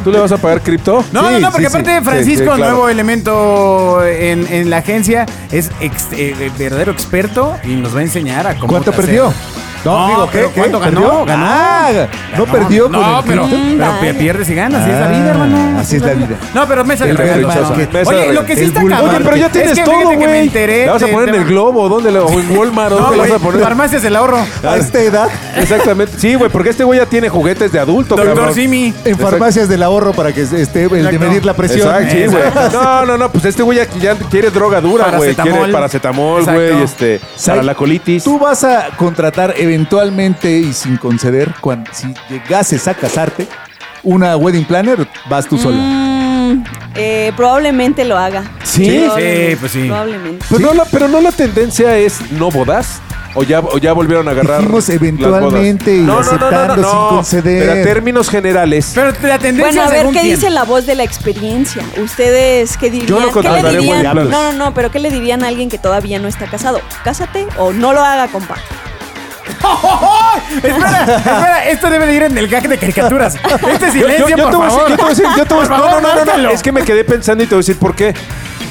¿Tú 0.04 0.12
le 0.12 0.18
vas 0.20 0.30
a 0.32 0.36
pagar 0.36 0.60
cripto? 0.60 1.02
No, 1.12 1.22
no, 1.22 1.30
Sí, 1.36 1.42
no, 1.42 1.50
porque 1.50 1.68
sí, 1.68 1.76
aparte 1.78 2.00
Francisco, 2.02 2.52
sí, 2.52 2.56
claro. 2.58 2.72
nuevo 2.72 2.88
elemento 2.90 4.04
en, 4.06 4.46
en 4.52 4.70
la 4.70 4.76
agencia, 4.78 5.26
es 5.50 5.70
ex- 5.80 6.12
eh, 6.12 6.50
verdadero 6.58 6.92
experto 6.92 7.56
y 7.64 7.68
nos 7.74 7.94
va 7.96 8.00
a 8.00 8.02
enseñar 8.02 8.46
a 8.46 8.54
cómo 8.54 8.68
¿Cuánto 8.68 8.90
hacer. 8.92 9.04
perdió? 9.06 9.24
No, 9.24 9.32
No, 9.92 10.06
digo, 10.08 10.28
pero 10.32 10.52
¿qué? 10.52 10.60
¿cuánto 10.60 10.80
¿Qué? 10.80 10.84
ganó? 10.86 11.00
¿Perdió? 11.00 11.24
Ganó. 11.26 11.46
Ah, 11.48 11.90
no 12.36 12.44
perdió 12.46 12.88
No, 12.88 13.22
con 13.22 13.32
el 13.32 13.46
pero, 14.00 14.18
pierdes 14.18 14.48
y 14.50 14.54
ganas, 14.54 14.82
así 14.82 14.90
es 14.90 14.98
la 14.98 15.06
Ah, 15.06 15.08
vida, 15.10 15.30
hermano. 15.30 15.78
así 15.78 15.96
es 15.96 16.02
la 16.02 16.12
vida. 16.14 16.36
No, 16.54 16.66
pero 16.66 16.84
mesa 16.84 17.04
El 17.04 17.16
de 17.16 18.02
Oye, 18.06 18.32
lo 18.32 18.44
que 18.44 18.56
sí 18.56 18.64
está 18.64 18.82
cabrón. 18.84 19.10
Oye, 19.16 19.24
pero 19.24 19.36
ya 19.36 19.46
es 19.46 19.52
tienes 19.52 19.78
que 19.78 19.84
todo, 19.84 20.10
que 20.10 20.16
me 20.16 20.26
güey. 20.26 20.40
enteré 20.40 20.86
¿La 20.86 20.92
vas 20.92 21.02
a 21.02 21.06
poner 21.06 21.28
en 21.30 21.34
el 21.36 21.44
globo? 21.44 21.88
¿Dónde 21.88 22.10
le, 22.10 22.18
o 22.18 22.28
en 22.28 22.56
Walmart? 22.56 22.90
No, 22.90 22.96
¿Dónde 22.96 23.16
la 23.16 23.22
güey, 23.22 23.30
vas 23.32 23.40
a 23.40 23.44
poner? 23.44 23.60
farmacias 23.62 24.02
del 24.02 24.16
ahorro. 24.16 24.38
A 24.64 24.76
esta 24.76 25.00
edad, 25.00 25.28
Exactamente. 25.56 26.18
Sí, 26.18 26.34
güey, 26.34 26.50
porque 26.50 26.70
este 26.70 26.84
güey 26.84 26.98
ya 27.00 27.06
tiene 27.06 27.28
juguetes 27.28 27.72
de 27.72 27.78
adulto, 27.78 28.16
Doctor. 28.16 28.52
Simi. 28.54 28.94
en 29.04 29.18
farmacias 29.18 29.68
del 29.68 29.82
ahorro 29.82 30.12
para 30.12 30.32
que 30.32 30.42
esté 30.42 30.84
el 30.84 31.10
de 31.10 31.18
medir 31.18 31.44
la 31.44 31.54
presión. 31.54 31.88
Exacto, 31.88 32.10
sí, 32.12 32.26
güey. 32.26 32.42
No, 32.72 33.06
no, 33.06 33.18
no, 33.18 33.30
pues 33.30 33.44
este 33.44 33.62
güey 33.62 33.78
ya, 34.00 34.14
quiere 34.16 34.50
droga 34.50 34.80
dura, 34.80 35.12
güey. 35.16 35.34
Quiere 35.34 35.72
paracetamol, 35.72 36.44
güey, 36.44 36.82
este, 36.82 37.20
para 37.44 37.62
la 37.62 37.74
colitis. 37.74 38.24
Tú 38.24 38.38
vas 38.38 38.64
a 38.64 38.88
contratar 38.96 39.54
eventualmente 39.56 39.75
y 40.44 40.72
sin 40.72 40.96
conceder, 40.96 41.54
cuando, 41.60 41.90
si 41.92 42.14
llegases 42.30 42.88
a 42.88 42.94
casarte, 42.94 43.46
una 44.02 44.36
wedding 44.36 44.64
planner, 44.64 45.06
vas 45.28 45.46
tú 45.46 45.58
sola. 45.58 45.76
Mm, 45.76 46.64
eh, 46.94 47.32
probablemente 47.36 48.04
lo 48.04 48.16
haga. 48.16 48.44
¿Sí? 48.62 48.84
Sí, 49.16 49.56
pues 49.58 49.72
sí. 49.72 49.84
Probablemente. 49.86 50.44
Pues 50.48 50.60
no, 50.60 50.72
la, 50.74 50.84
pero 50.84 51.08
no 51.08 51.20
la 51.20 51.32
tendencia 51.32 51.96
es 51.96 52.20
no 52.32 52.50
bodas. 52.50 53.00
O 53.38 53.42
ya, 53.42 53.60
o 53.60 53.76
ya 53.76 53.92
volvieron 53.92 54.26
a 54.28 54.30
agarrar. 54.30 54.60
Dijimos 54.60 54.88
las 54.88 54.96
eventualmente 54.96 55.94
y 55.94 56.06
bodas. 56.06 56.26
aceptando 56.28 56.90
sin 56.90 57.08
conceder. 57.16 57.68
Pero 57.68 57.72
a 57.72 57.84
términos 57.84 58.30
generales. 58.30 58.92
Pero 58.94 59.12
la 59.22 59.38
tendencia 59.38 59.82
Bueno, 59.82 59.82
a 59.82 59.90
ver, 59.90 60.06
¿qué 60.06 60.20
quién? 60.20 60.34
dice 60.36 60.48
la 60.48 60.64
voz 60.64 60.86
de 60.86 60.94
la 60.94 61.02
experiencia? 61.04 61.82
¿Ustedes 62.02 62.78
qué 62.78 62.88
dirían? 62.90 63.08
Yo 63.08 63.16
no 63.16 63.20
¿Qué 63.20 63.26
le 63.26 63.32
contrataré 63.32 63.78
dirían? 63.78 63.88
wedding 63.98 64.10
planners. 64.12 64.30
No, 64.30 64.52
no, 64.52 64.64
no, 64.64 64.74
pero 64.74 64.90
¿qué 64.90 65.00
le 65.00 65.10
dirían 65.10 65.44
a 65.44 65.48
alguien 65.48 65.68
que 65.68 65.76
todavía 65.76 66.18
no 66.18 66.28
está 66.28 66.46
casado? 66.46 66.80
Cásate 67.04 67.46
o 67.58 67.74
no 67.74 67.92
lo 67.92 68.00
haga, 68.02 68.28
compa. 68.28 68.54
espera, 70.62 71.16
espera, 71.16 71.68
esto 71.68 71.90
debe 71.90 72.06
de 72.06 72.14
ir 72.14 72.22
en 72.24 72.38
el 72.38 72.48
gag 72.48 72.68
de 72.68 72.78
caricaturas. 72.78 73.34
Este 73.36 73.86
Yo- 73.86 73.92
silencio, 73.92 74.28
yo, 74.28 74.36
yo 74.36 74.42
por 74.44 74.50
te 74.50 74.56
voy 74.56 74.66
a 74.66 74.68
decir, 74.68 74.80
favor. 74.80 74.88
yo 74.90 74.96
te 74.96 75.02
voy 75.02 75.06
a 75.06 75.08
decir, 75.14 75.26
yo 75.36 75.44
te 75.46 75.54
voy 75.54 75.64
a 75.64 75.68
decir- 75.68 75.76
favor, 75.76 76.02
no, 76.02 76.14
no, 76.14 76.24
no, 76.24 76.36
no, 76.42 76.50
es 76.50 76.62
que 76.62 76.72
me 76.72 76.82
quedé 76.82 77.04
pensando 77.04 77.42
y 77.44 77.46
te 77.46 77.54
voy 77.54 77.60
a 77.60 77.62
decir 77.66 77.78
por 77.78 77.94
qué. 77.94 78.14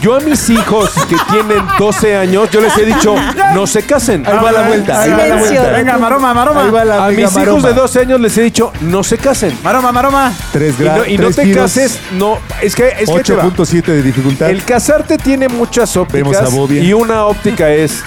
Yo 0.01 0.13
a 0.15 0.19
mis 0.19 0.49
hijos 0.51 0.91
que 1.09 1.15
tienen 1.31 1.63
12 1.79 2.15
años, 2.15 2.49
yo 2.51 2.61
les 2.61 2.77
he 2.77 2.85
dicho, 2.85 3.15
no 3.55 3.65
se 3.65 3.81
casen. 3.83 4.23
Ahí 4.27 4.37
va 4.43 4.51
la 4.51 4.61
vuelta, 4.67 5.01
ahí 5.01 5.09
va 5.09 5.17
la 5.17 5.23
Silencio. 5.23 5.61
vuelta. 5.61 5.77
Venga, 5.77 5.97
maroma, 5.97 6.33
maroma. 6.33 6.63
Ahí 6.65 6.69
va 6.69 6.85
la 6.85 7.05
A 7.05 7.09
mis 7.09 7.19
hijos 7.19 7.33
maroma. 7.33 7.67
de 7.69 7.73
12 7.73 7.99
años 8.01 8.19
les 8.19 8.37
he 8.37 8.41
dicho, 8.43 8.71
no 8.81 9.03
se 9.03 9.17
casen. 9.17 9.57
Maroma, 9.63 9.91
maroma. 9.91 10.31
Tres 10.51 10.75
Y 10.77 10.83
no, 10.83 10.85
grados. 10.85 11.07
y 11.07 11.17
no 11.17 11.31
te 11.31 11.51
cases, 11.53 11.99
no. 12.11 12.37
Es 12.61 12.75
que, 12.75 12.87
es 12.99 13.09
que 13.09 13.23
te 13.23 13.33
va. 13.35 13.45
8.7 13.45 13.83
de 13.85 14.01
dificultad. 14.03 14.49
El 14.49 14.63
casarte 14.63 15.17
tiene 15.17 15.47
muchas 15.47 15.91
Vemos 16.11 16.35
a 16.35 16.43
ópticas 16.49 16.83
y 16.85 16.93
una 16.93 17.25
óptica 17.25 17.69
es 17.71 18.03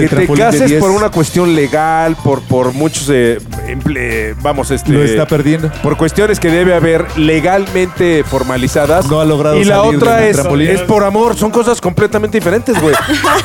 que 0.00 0.08
te 0.26 0.26
cases 0.34 0.66
10. 0.68 0.80
por 0.80 0.90
una 0.90 1.10
cuestión 1.10 1.54
legal, 1.54 2.16
por, 2.22 2.40
por 2.42 2.72
muchos, 2.72 3.08
eh, 3.10 3.38
emple- 3.66 4.34
vamos, 4.40 4.70
este... 4.70 4.92
Lo 4.92 5.02
está 5.02 5.26
perdiendo. 5.26 5.70
Por 5.82 5.96
cuestiones 5.96 6.38
que 6.38 6.50
debe 6.50 6.74
haber 6.74 7.06
legalmente 7.18 8.24
formalizadas. 8.24 9.06
No 9.06 9.20
ha 9.20 9.24
logrado 9.24 9.56
Y 9.58 9.64
la 9.64 9.76
salir 9.76 9.96
otra 9.96 10.16
del 10.16 10.30
es, 10.30 10.36
trampolín. 10.36 10.68
es 10.70 10.80
por 10.82 11.04
amor. 11.04 11.36
Son 11.36 11.50
cosas 11.50 11.80
completamente 11.80 12.38
diferentes, 12.38 12.80
güey. 12.80 12.94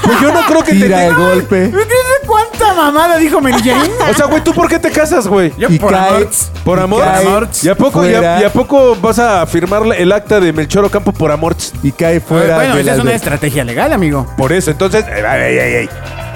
pues 0.03 0.19
yo 0.21 0.31
no 0.31 0.41
creo 0.45 0.63
que 0.63 0.71
te... 0.73 0.77
Tira 0.83 1.05
el 1.05 1.15
golpe. 1.15 1.71
¿Qué 1.71 1.77
sé 1.83 2.27
cuánta 2.27 2.73
mamada 2.73 3.17
dijo 3.17 3.39
Mary 3.41 3.61
Jane? 3.63 3.89
O 4.11 4.13
sea, 4.13 4.25
güey, 4.25 4.43
¿tú 4.43 4.53
por 4.53 4.67
qué 4.67 4.79
te 4.79 4.91
casas, 4.91 5.27
güey? 5.27 5.51
Yo 5.57 5.69
Y 5.69 5.79
por 5.79 5.91
cae- 5.93 6.07
amor. 6.09 6.27
¿Por 6.63 6.77
y 6.77 6.81
amor? 6.81 7.03
cae 7.03 7.23
¿Y 7.63 7.69
a 7.69 7.75
poco, 7.75 8.07
y 8.07 8.13
a, 8.13 8.41
y 8.41 8.43
a 8.43 8.51
poco 8.51 8.95
vas 9.01 9.19
a 9.19 9.45
firmar 9.45 9.83
el 9.97 10.11
acta 10.11 10.39
de 10.39 10.51
Melchor 10.53 10.85
Ocampo 10.85 11.11
por 11.11 11.31
amor? 11.31 11.55
Y 11.81 11.91
cae 11.91 12.19
fuera. 12.19 12.55
bueno, 12.55 12.75
del 12.75 12.81
esa 12.87 12.91
es 12.95 13.01
una 13.01 13.11
albergue. 13.11 13.15
estrategia 13.15 13.63
legal, 13.63 13.93
amigo. 13.93 14.25
Por 14.37 14.51
eso, 14.51 14.71
entonces... 14.71 15.05
ey, 15.07 15.23
ey, 15.23 15.57
ey, 15.57 15.73
ey. 15.75 15.89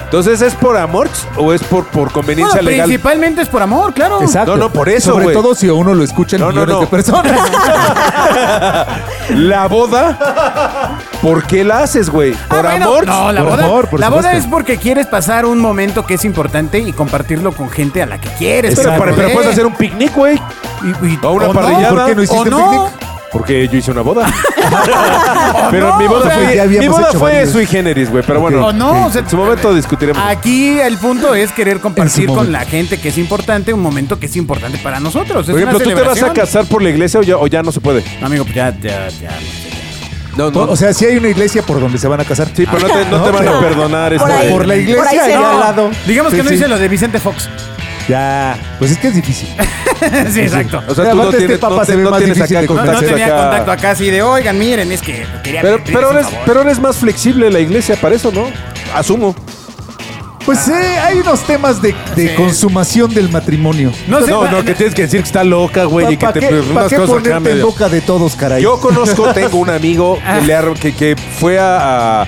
Entonces, 0.08 0.40
¿es 0.40 0.54
por 0.54 0.74
amor 0.78 1.06
o 1.36 1.52
es 1.52 1.62
por, 1.62 1.84
por 1.88 2.10
conveniencia 2.10 2.54
Bueno, 2.62 2.70
legal? 2.70 2.86
principalmente 2.86 3.42
es 3.42 3.48
por 3.48 3.60
amor, 3.60 3.92
claro. 3.92 4.22
Exacto. 4.22 4.52
No, 4.56 4.64
no, 4.64 4.72
por 4.72 4.88
eso, 4.88 5.10
Sobre 5.12 5.24
güey. 5.24 5.36
todo 5.36 5.54
si 5.54 5.68
a 5.68 5.74
uno 5.74 5.94
lo 5.94 6.02
escuchan 6.02 6.40
No, 6.40 6.46
no, 6.46 6.52
millones 6.52 6.74
no. 6.74 6.80
de 6.80 6.86
personas. 6.86 7.32
La 9.34 9.66
boda, 9.68 10.98
¿por 11.20 11.44
qué 11.44 11.62
la 11.62 11.80
haces, 11.80 12.08
güey? 12.08 12.32
Ah, 12.32 12.46
¿Por 12.48 12.62
bueno, 12.62 12.86
amor? 12.86 13.06
No, 13.06 13.32
la 13.32 13.40
Por 13.42 13.50
boda, 13.50 13.64
amor, 13.64 13.88
por 13.88 14.00
la 14.00 14.08
boda 14.08 14.22
supuesto. 14.22 14.38
es 14.46 14.50
porque 14.50 14.76
quieres 14.78 15.06
pasar 15.06 15.44
un 15.44 15.58
momento 15.58 16.06
que 16.06 16.14
es 16.14 16.24
importante 16.24 16.78
y 16.78 16.92
compartirlo 16.94 17.52
con 17.52 17.68
gente 17.68 18.00
a 18.02 18.06
la 18.06 18.18
que 18.18 18.30
quieres. 18.30 18.74
Pero, 18.76 18.96
para- 18.96 19.12
pero 19.14 19.30
puedes 19.34 19.50
hacer 19.50 19.66
un 19.66 19.74
picnic, 19.74 20.14
güey. 20.14 20.40
Y- 20.82 21.06
y- 21.06 21.18
o 21.22 21.32
una 21.32 21.48
no, 21.48 21.52
parrillada. 21.52 21.90
¿Por 21.90 22.06
qué 22.06 22.14
no 22.14 22.20
¿O 22.20 22.24
hiciste 22.24 22.50
no? 22.50 22.70
picnic? 22.70 23.07
Porque 23.32 23.68
yo 23.68 23.76
hice 23.78 23.90
una 23.90 24.00
boda. 24.00 24.26
pero 25.70 25.90
no, 25.90 25.98
mi 25.98 26.06
boda 26.06 26.20
o 26.20 26.28
sea, 26.28 26.38
fue, 26.38 26.56
ya 26.56 26.62
habíamos 26.62 26.80
mi 26.80 26.88
boda 26.88 27.08
hecho 27.10 27.18
fue 27.18 27.32
varios. 27.32 27.50
sui 27.52 27.66
generis, 27.66 28.10
güey. 28.10 28.24
Pero 28.26 28.40
bueno, 28.40 28.66
O 28.66 28.72
no, 28.72 29.06
o 29.06 29.10
sea, 29.10 29.20
en 29.20 29.28
su 29.28 29.36
momento 29.36 29.74
discutiremos. 29.74 30.22
Aquí 30.26 30.78
el 30.80 30.96
punto 30.98 31.34
es 31.34 31.52
querer 31.52 31.80
compartir 31.80 32.26
con 32.28 32.50
la 32.52 32.64
gente 32.64 32.98
que 32.98 33.10
es 33.10 33.18
importante 33.18 33.72
un 33.74 33.80
momento 33.80 34.18
que 34.18 34.26
es 34.26 34.36
importante 34.36 34.78
para 34.78 34.98
nosotros. 35.00 35.46
Es 35.46 35.52
Por 35.52 35.60
ejemplo, 35.60 35.76
una 35.78 35.84
¿tú 35.84 35.90
te 35.90 35.94
vas 35.94 36.12
a 36.12 36.14
celebración. 36.14 36.34
casar 36.46 36.64
por 36.66 36.82
la 36.82 36.88
iglesia 36.90 37.20
o 37.20 37.22
ya, 37.22 37.36
o 37.36 37.46
ya 37.46 37.62
no 37.62 37.70
se 37.72 37.80
puede? 37.80 38.02
No, 38.20 38.26
amigo, 38.26 38.44
pues 38.44 38.56
ya, 38.56 38.70
ya, 38.80 39.08
ya. 39.08 39.30
No, 40.36 40.46
O 40.46 40.76
sea, 40.76 40.94
si 40.94 41.04
hay 41.04 41.16
una 41.16 41.28
iglesia 41.28 41.62
por 41.62 41.80
donde 41.80 41.98
se 41.98 42.06
van 42.06 42.20
a 42.20 42.24
casar. 42.24 42.46
Sí, 42.54 42.64
pero 42.70 42.86
no 42.86 42.94
te, 42.94 43.04
no 43.10 43.22
te 43.24 43.30
van 43.32 43.48
a 43.48 43.58
perdonar 43.60 44.16
Por 44.16 44.30
este. 44.30 44.40
ahí. 44.42 44.52
Por 44.52 44.66
la 44.66 44.74
Por 44.74 44.82
iglesia 44.82 45.24
ahí 45.24 45.30
y 45.30 45.34
al 45.34 45.60
lado. 45.60 45.90
Digamos 46.06 46.32
que 46.32 46.42
no 46.44 46.48
sí. 46.48 46.54
dice 46.54 46.68
lo 46.68 46.78
de 46.78 46.88
Vicente 46.88 47.18
Fox. 47.18 47.48
Ya. 48.08 48.56
Pues 48.78 48.92
es 48.92 48.98
que 48.98 49.08
es 49.08 49.14
difícil. 49.14 49.48
sí, 50.32 50.40
exacto. 50.40 50.82
O 50.88 50.94
sea, 50.94 51.10
tú 51.10 51.16
no 51.16 51.22
aparte 51.22 51.36
este 51.36 51.38
tienes, 51.38 51.58
papa 51.58 51.74
no 51.76 51.84
se 51.84 51.92
te- 51.92 51.96
ve 51.98 52.02
no 52.04 52.10
más 52.10 52.18
tienes 52.20 52.36
difícil 52.36 52.56
acá 52.56 52.60
de 52.62 52.66
No, 52.68 52.74
no 52.74 52.80
contacto 52.82 53.06
tenía 53.06 53.26
acá. 53.26 53.36
contacto 53.42 53.72
acá 53.72 53.90
así 53.90 54.10
de, 54.10 54.22
oigan, 54.22 54.58
miren, 54.58 54.90
es 54.92 55.02
que 55.02 55.26
quería 55.44 55.60
Pero, 55.62 55.78
pedirles 55.78 55.94
pero, 55.96 56.10
un 56.10 56.16
eres, 56.16 56.26
favor". 56.30 56.42
pero 56.46 56.60
eres 56.62 56.80
más 56.80 56.96
flexible 56.96 57.50
la 57.50 57.60
iglesia 57.60 57.96
para 57.96 58.14
eso, 58.14 58.32
¿no? 58.32 58.44
Asumo. 58.94 59.34
Pues 60.46 60.66
eh, 60.68 60.72
hay 61.04 61.18
unos 61.18 61.42
temas 61.42 61.82
de, 61.82 61.94
de 62.16 62.28
Sí. 62.30 62.34
consumación 62.34 63.12
del 63.12 63.28
matrimonio. 63.28 63.92
No 64.06 64.22
sé, 64.22 64.30
No, 64.30 64.40
pa- 64.40 64.50
no, 64.50 64.64
que 64.64 64.72
tienes 64.74 64.94
que 64.94 65.02
decir 65.02 65.20
que 65.20 65.26
está 65.26 65.44
loca, 65.44 65.84
güey, 65.84 66.14
y 66.14 66.16
que 66.16 66.24
¿Para 66.24 66.32
te 66.32 66.40
qué, 66.40 66.46
pa' 66.48 66.70
unas 66.70 66.88
qué 66.88 66.96
cosas 66.96 67.10
acá 67.16 67.22
ponerte 67.22 67.36
en 67.36 67.42
medio- 67.56 67.66
boca 67.66 67.88
de 67.90 68.00
todos, 68.00 68.34
caray? 68.34 68.62
Yo 68.62 68.80
conozco, 68.80 69.30
tengo 69.34 69.58
un 69.58 69.68
amigo 69.68 70.18
que, 70.40 70.46
le 70.46 70.54
ha- 70.54 70.64
que, 70.80 70.94
que 70.94 71.16
fue 71.38 71.58
a, 71.58 72.22
a- 72.22 72.26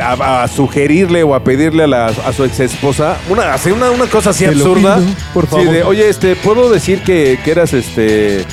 a- 0.00 0.42
a 0.44 0.48
sugerirle 0.48 1.22
o 1.22 1.34
a 1.34 1.42
pedirle 1.44 1.84
a, 1.84 1.86
la- 1.86 2.06
a 2.06 2.32
su 2.32 2.44
ex 2.44 2.60
esposa 2.60 3.16
una, 3.28 3.52
hacer 3.54 3.72
una, 3.72 3.90
una 3.90 4.06
cosa 4.06 4.30
así 4.30 4.44
Te 4.44 4.50
absurda. 4.50 4.96
pido, 4.98 5.08
por 5.34 5.44
Sí, 5.44 5.50
favor. 5.50 5.70
de, 5.70 5.82
oye, 5.84 6.08
este, 6.08 6.36
¿puedo 6.36 6.70
decir 6.70 7.02
que, 7.02 7.38
que 7.44 7.50
eras 7.50 7.72
este. 7.72 8.44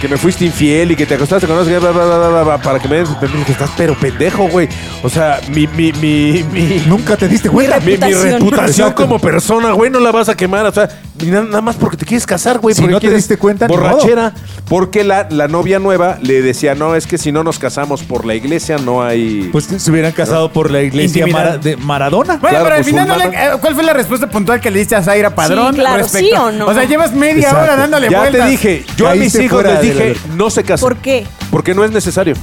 que 0.00 0.06
me 0.06 0.16
fuiste 0.16 0.44
infiel 0.44 0.92
y 0.92 0.96
que 0.96 1.06
te 1.06 1.14
acostaste 1.16 1.48
con 1.48 1.56
bla, 1.56 1.78
bla, 1.78 1.90
bla, 1.90 2.28
bla, 2.28 2.42
bla, 2.44 2.58
para 2.62 2.78
que 2.78 2.86
me 2.88 2.98
des 2.98 3.08
que 3.44 3.50
estás 3.50 3.70
pero 3.76 3.94
pendejo, 3.98 4.46
güey. 4.48 4.68
O 5.02 5.08
sea, 5.08 5.40
mi, 5.50 5.66
mi, 5.66 5.92
mi, 5.94 6.44
mi, 6.52 6.82
Nunca 6.86 7.16
te 7.16 7.26
diste 7.26 7.50
cuenta. 7.50 7.80
mi, 7.80 7.96
mi 7.96 8.14
reputación. 8.14 8.92
como 8.92 9.18
persona, 9.18 9.72
güey, 9.72 9.90
no 9.90 9.98
la 9.98 10.12
vas 10.12 10.28
a 10.28 10.36
quemar. 10.36 10.66
O 10.66 10.72
sea, 10.72 10.88
nada 11.24 11.60
más 11.60 11.74
porque 11.74 11.96
te 11.96 12.06
quieres 12.06 12.26
casar, 12.26 12.60
güey. 12.60 12.76
Si 12.76 12.80
porque 12.82 12.92
no 12.94 13.00
te 13.00 13.10
diste 13.12 13.36
cuenta, 13.38 13.66
ni 13.66 13.74
Borrachera. 13.74 14.32
Porque 14.68 15.02
la, 15.02 15.26
la 15.30 15.48
novia 15.48 15.78
nueva 15.78 16.18
le 16.20 16.42
decía, 16.42 16.74
no, 16.74 16.94
es 16.94 17.06
que 17.06 17.16
si 17.16 17.32
no 17.32 17.42
nos 17.42 17.58
casamos 17.58 18.02
por 18.02 18.26
la 18.26 18.34
iglesia, 18.34 18.76
no 18.76 19.02
hay. 19.02 19.48
Pues 19.50 19.64
se 19.64 19.90
hubieran 19.90 20.12
casado 20.12 20.52
por 20.52 20.70
la 20.70 20.82
iglesia 20.82 21.20
Intimidad. 21.20 21.44
Mara- 21.44 21.58
de 21.58 21.76
Maradona. 21.78 22.36
Bueno, 22.36 22.48
Claro, 22.50 22.64
pero 22.64 22.76
al 22.76 22.82
pues, 22.82 22.86
final, 22.86 23.08
no 23.08 23.16
le- 23.16 23.24
musulmana. 23.28 23.54
eh, 23.54 23.58
¿cuál 23.62 23.74
fue 23.74 23.82
la 23.84 23.92
respuesta 23.94 24.28
puntual 24.28 24.60
que 24.60 24.70
le 24.70 24.78
diste 24.80 24.94
a 24.94 25.02
Zaira 25.02 25.34
Padrón? 25.34 25.74
Sí, 25.74 25.80
claro, 25.80 25.96
respecto? 26.02 26.28
¿sí 26.28 26.34
o 26.36 26.52
no? 26.52 26.74
sea, 26.74 26.84
llevas 26.84 27.14
media 27.14 27.48
Exacto. 27.48 27.62
hora 27.62 27.76
dándole 27.76 28.10
ya 28.10 28.18
vueltas. 28.20 28.44
te 28.44 28.50
dije, 28.50 28.84
yo 28.98 29.08
a 29.08 29.12
mis 29.12 29.20
Caíste 29.20 29.44
hijos 29.44 29.62
fuera 29.62 29.80
les 29.80 29.88
de 29.88 29.94
la 29.94 30.04
dije, 30.10 30.20
no 30.36 30.50
se 30.50 30.62
casen. 30.64 30.86
¿Por 30.86 30.96
qué? 30.98 31.26
Porque 31.50 31.74
no 31.74 31.82
es 31.84 31.90
necesario. 31.90 32.34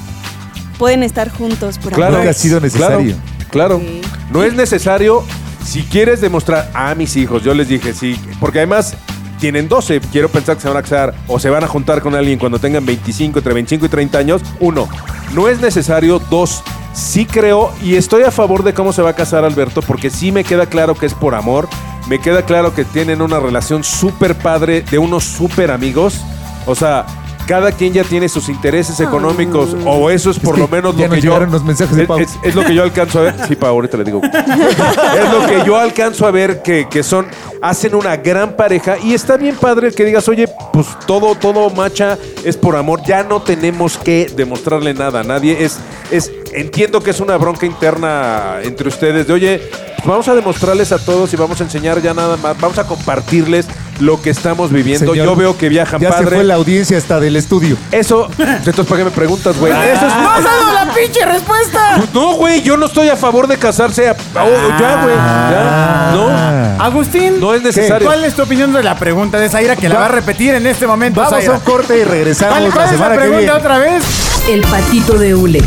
Pueden 0.79 1.03
estar 1.03 1.29
juntos 1.29 1.77
por 1.77 1.93
Claro. 1.93 2.07
amor. 2.13 2.19
Nunca 2.21 2.31
ha 2.31 2.33
sido 2.33 2.59
necesario. 2.59 3.15
Claro, 3.51 3.77
claro. 3.77 3.79
Sí. 3.79 4.01
No 4.31 4.43
es 4.43 4.53
necesario. 4.55 5.23
Si 5.63 5.81
quieres 5.83 6.21
demostrar 6.21 6.69
a 6.73 6.93
mis 6.95 7.15
hijos, 7.15 7.43
yo 7.43 7.53
les 7.53 7.67
dije, 7.67 7.93
sí, 7.93 8.19
porque 8.39 8.59
además 8.59 8.95
tienen 9.45 9.69
12, 9.69 10.01
quiero 10.11 10.27
pensar 10.27 10.55
que 10.55 10.63
se 10.63 10.67
van 10.67 10.77
a 10.77 10.81
casar 10.81 11.13
o 11.27 11.37
se 11.37 11.51
van 11.51 11.63
a 11.63 11.67
juntar 11.67 12.01
con 12.01 12.15
alguien 12.15 12.39
cuando 12.39 12.57
tengan 12.57 12.83
25, 12.83 13.37
entre 13.37 13.53
25 13.53 13.85
y 13.85 13.89
30 13.89 14.17
años. 14.17 14.41
Uno, 14.59 14.89
no 15.35 15.47
es 15.47 15.61
necesario. 15.61 16.17
Dos, 16.17 16.63
sí 16.93 17.27
creo 17.27 17.71
y 17.79 17.93
estoy 17.93 18.23
a 18.23 18.31
favor 18.31 18.63
de 18.63 18.73
cómo 18.73 18.91
se 18.91 19.03
va 19.03 19.11
a 19.11 19.15
casar 19.15 19.45
Alberto, 19.45 19.83
porque 19.83 20.09
sí 20.09 20.31
me 20.31 20.43
queda 20.43 20.65
claro 20.65 20.95
que 20.95 21.05
es 21.05 21.13
por 21.13 21.35
amor. 21.35 21.69
Me 22.09 22.17
queda 22.17 22.41
claro 22.41 22.73
que 22.73 22.85
tienen 22.85 23.21
una 23.21 23.39
relación 23.39 23.83
súper 23.83 24.33
padre 24.33 24.81
de 24.81 24.97
unos 24.97 25.25
súper 25.25 25.69
amigos. 25.69 26.21
O 26.65 26.73
sea, 26.73 27.05
cada 27.47 27.71
quien 27.71 27.93
ya 27.93 28.03
tiene 28.03 28.27
sus 28.29 28.49
intereses 28.49 28.99
económicos, 28.99 29.75
o 29.85 30.09
eso 30.09 30.31
es 30.31 30.39
por 30.39 30.55
que 30.55 30.61
lo 30.61 30.67
menos 30.67 30.95
lo 30.95 31.09
que 31.09 31.21
yo. 31.21 31.31
llegaron 31.31 31.51
los 31.51 31.63
mensajes 31.63 31.95
de 31.95 32.03
es, 32.03 32.07
Pau. 32.07 32.19
es- 32.19 32.37
es 32.43 32.55
lo 32.55 32.63
que 32.65 32.73
yo 32.73 32.83
alcanzo 32.83 33.19
a 33.19 33.21
ver. 33.23 33.35
Sí, 33.47 33.55
Pau, 33.55 33.69
ahorita 33.69 33.97
le 33.97 34.03
digo. 34.03 34.21
es 34.23 35.31
lo 35.31 35.45
que 35.47 35.63
yo 35.65 35.77
alcanzo 35.77 36.25
a 36.25 36.31
ver 36.31 36.61
que, 36.61 36.87
que 36.89 37.03
son, 37.03 37.27
hacen 37.61 37.95
una 37.95 38.17
gran 38.17 38.55
pareja 38.55 38.97
y 39.03 39.13
está 39.13 39.37
bien 39.37 39.55
padre 39.55 39.87
el 39.87 39.95
que 39.95 40.05
digas, 40.05 40.27
oye, 40.27 40.47
pues 40.73 40.87
todo, 41.05 41.35
todo 41.35 41.69
macha 41.69 42.17
es 42.43 42.57
por 42.57 42.75
amor, 42.75 43.01
ya 43.05 43.23
no 43.23 43.41
tenemos 43.41 43.97
que 43.97 44.31
demostrarle 44.35 44.93
nada 44.93 45.19
a 45.21 45.23
nadie. 45.23 45.63
Es, 45.63 45.77
es, 46.11 46.31
entiendo 46.53 47.01
que 47.01 47.11
es 47.11 47.19
una 47.19 47.37
bronca 47.37 47.65
interna 47.65 48.57
entre 48.63 48.87
ustedes 48.87 49.27
de, 49.27 49.33
oye, 49.33 49.61
pues 49.97 50.07
vamos 50.07 50.27
a 50.27 50.35
demostrarles 50.35 50.91
a 50.91 50.97
todos 51.03 51.33
y 51.33 51.37
vamos 51.37 51.59
a 51.61 51.63
enseñar 51.63 52.01
ya 52.01 52.13
nada 52.13 52.37
más, 52.37 52.59
vamos 52.59 52.77
a 52.77 52.85
compartirles 52.85 53.67
lo 53.99 54.21
que 54.21 54.29
estamos 54.29 54.71
viviendo. 54.71 55.11
Señor, 55.11 55.25
yo 55.27 55.35
veo 55.35 55.57
que 55.57 55.69
viajan 55.69 55.99
Ya 55.99 56.09
padre. 56.09 56.25
se 56.29 56.35
fue 56.35 56.43
la 56.43 56.55
audiencia 56.55 56.97
hasta 56.97 57.19
del 57.19 57.35
estudio. 57.35 57.77
Eso, 57.91 58.29
entonces, 58.37 58.85
¿para 58.85 58.99
qué 58.99 59.05
me 59.05 59.11
preguntas, 59.11 59.57
güey? 59.57 59.71
Eso 59.73 60.07
es 60.07 60.13
¡No 60.15 60.29
has 60.31 60.43
dado 60.43 60.73
la 60.73 60.93
pinche 60.93 61.25
respuesta! 61.25 61.93
pues 61.97 62.13
no, 62.13 62.33
güey, 62.35 62.61
yo 62.61 62.77
no 62.77 62.85
estoy 62.87 63.09
a 63.09 63.15
favor 63.15 63.47
de 63.47 63.57
casarse. 63.57 64.09
a- 64.09 64.13
oh, 64.13 64.79
ya, 64.79 65.01
güey. 65.03 65.15
Ya. 65.15 66.11
No, 66.13 66.27
Ah. 66.29 66.75
Agustín, 66.85 67.39
no 67.39 67.53
es 67.53 67.61
necesario. 67.63 68.05
¿cuál 68.07 68.23
es 68.25 68.33
tu 68.35 68.43
opinión 68.43 68.73
de 68.73 68.83
la 68.83 68.95
pregunta 68.95 69.39
de 69.39 69.49
Zaira 69.49 69.75
que 69.75 69.87
la 69.89 69.95
va 69.99 70.05
a 70.05 70.09
repetir 70.09 70.53
en 70.55 70.67
este 70.67 70.85
momento, 70.87 71.21
Vamos 71.21 71.33
a 71.33 71.37
Zaira? 71.37 71.53
un 71.53 71.59
corte 71.61 71.97
y 71.99 72.03
regresamos 72.03 72.57
¿Cuál, 72.59 72.71
cuál 72.71 72.85
la 72.85 72.85
es 72.85 72.91
la 72.91 72.97
semana 72.97 73.13
que 73.15 73.19
pregunta 73.29 73.39
viene. 73.53 73.57
otra 73.59 73.77
vez? 73.79 74.03
El 74.49 74.61
patito 74.61 75.13
de 75.17 75.35
hule 75.35 75.63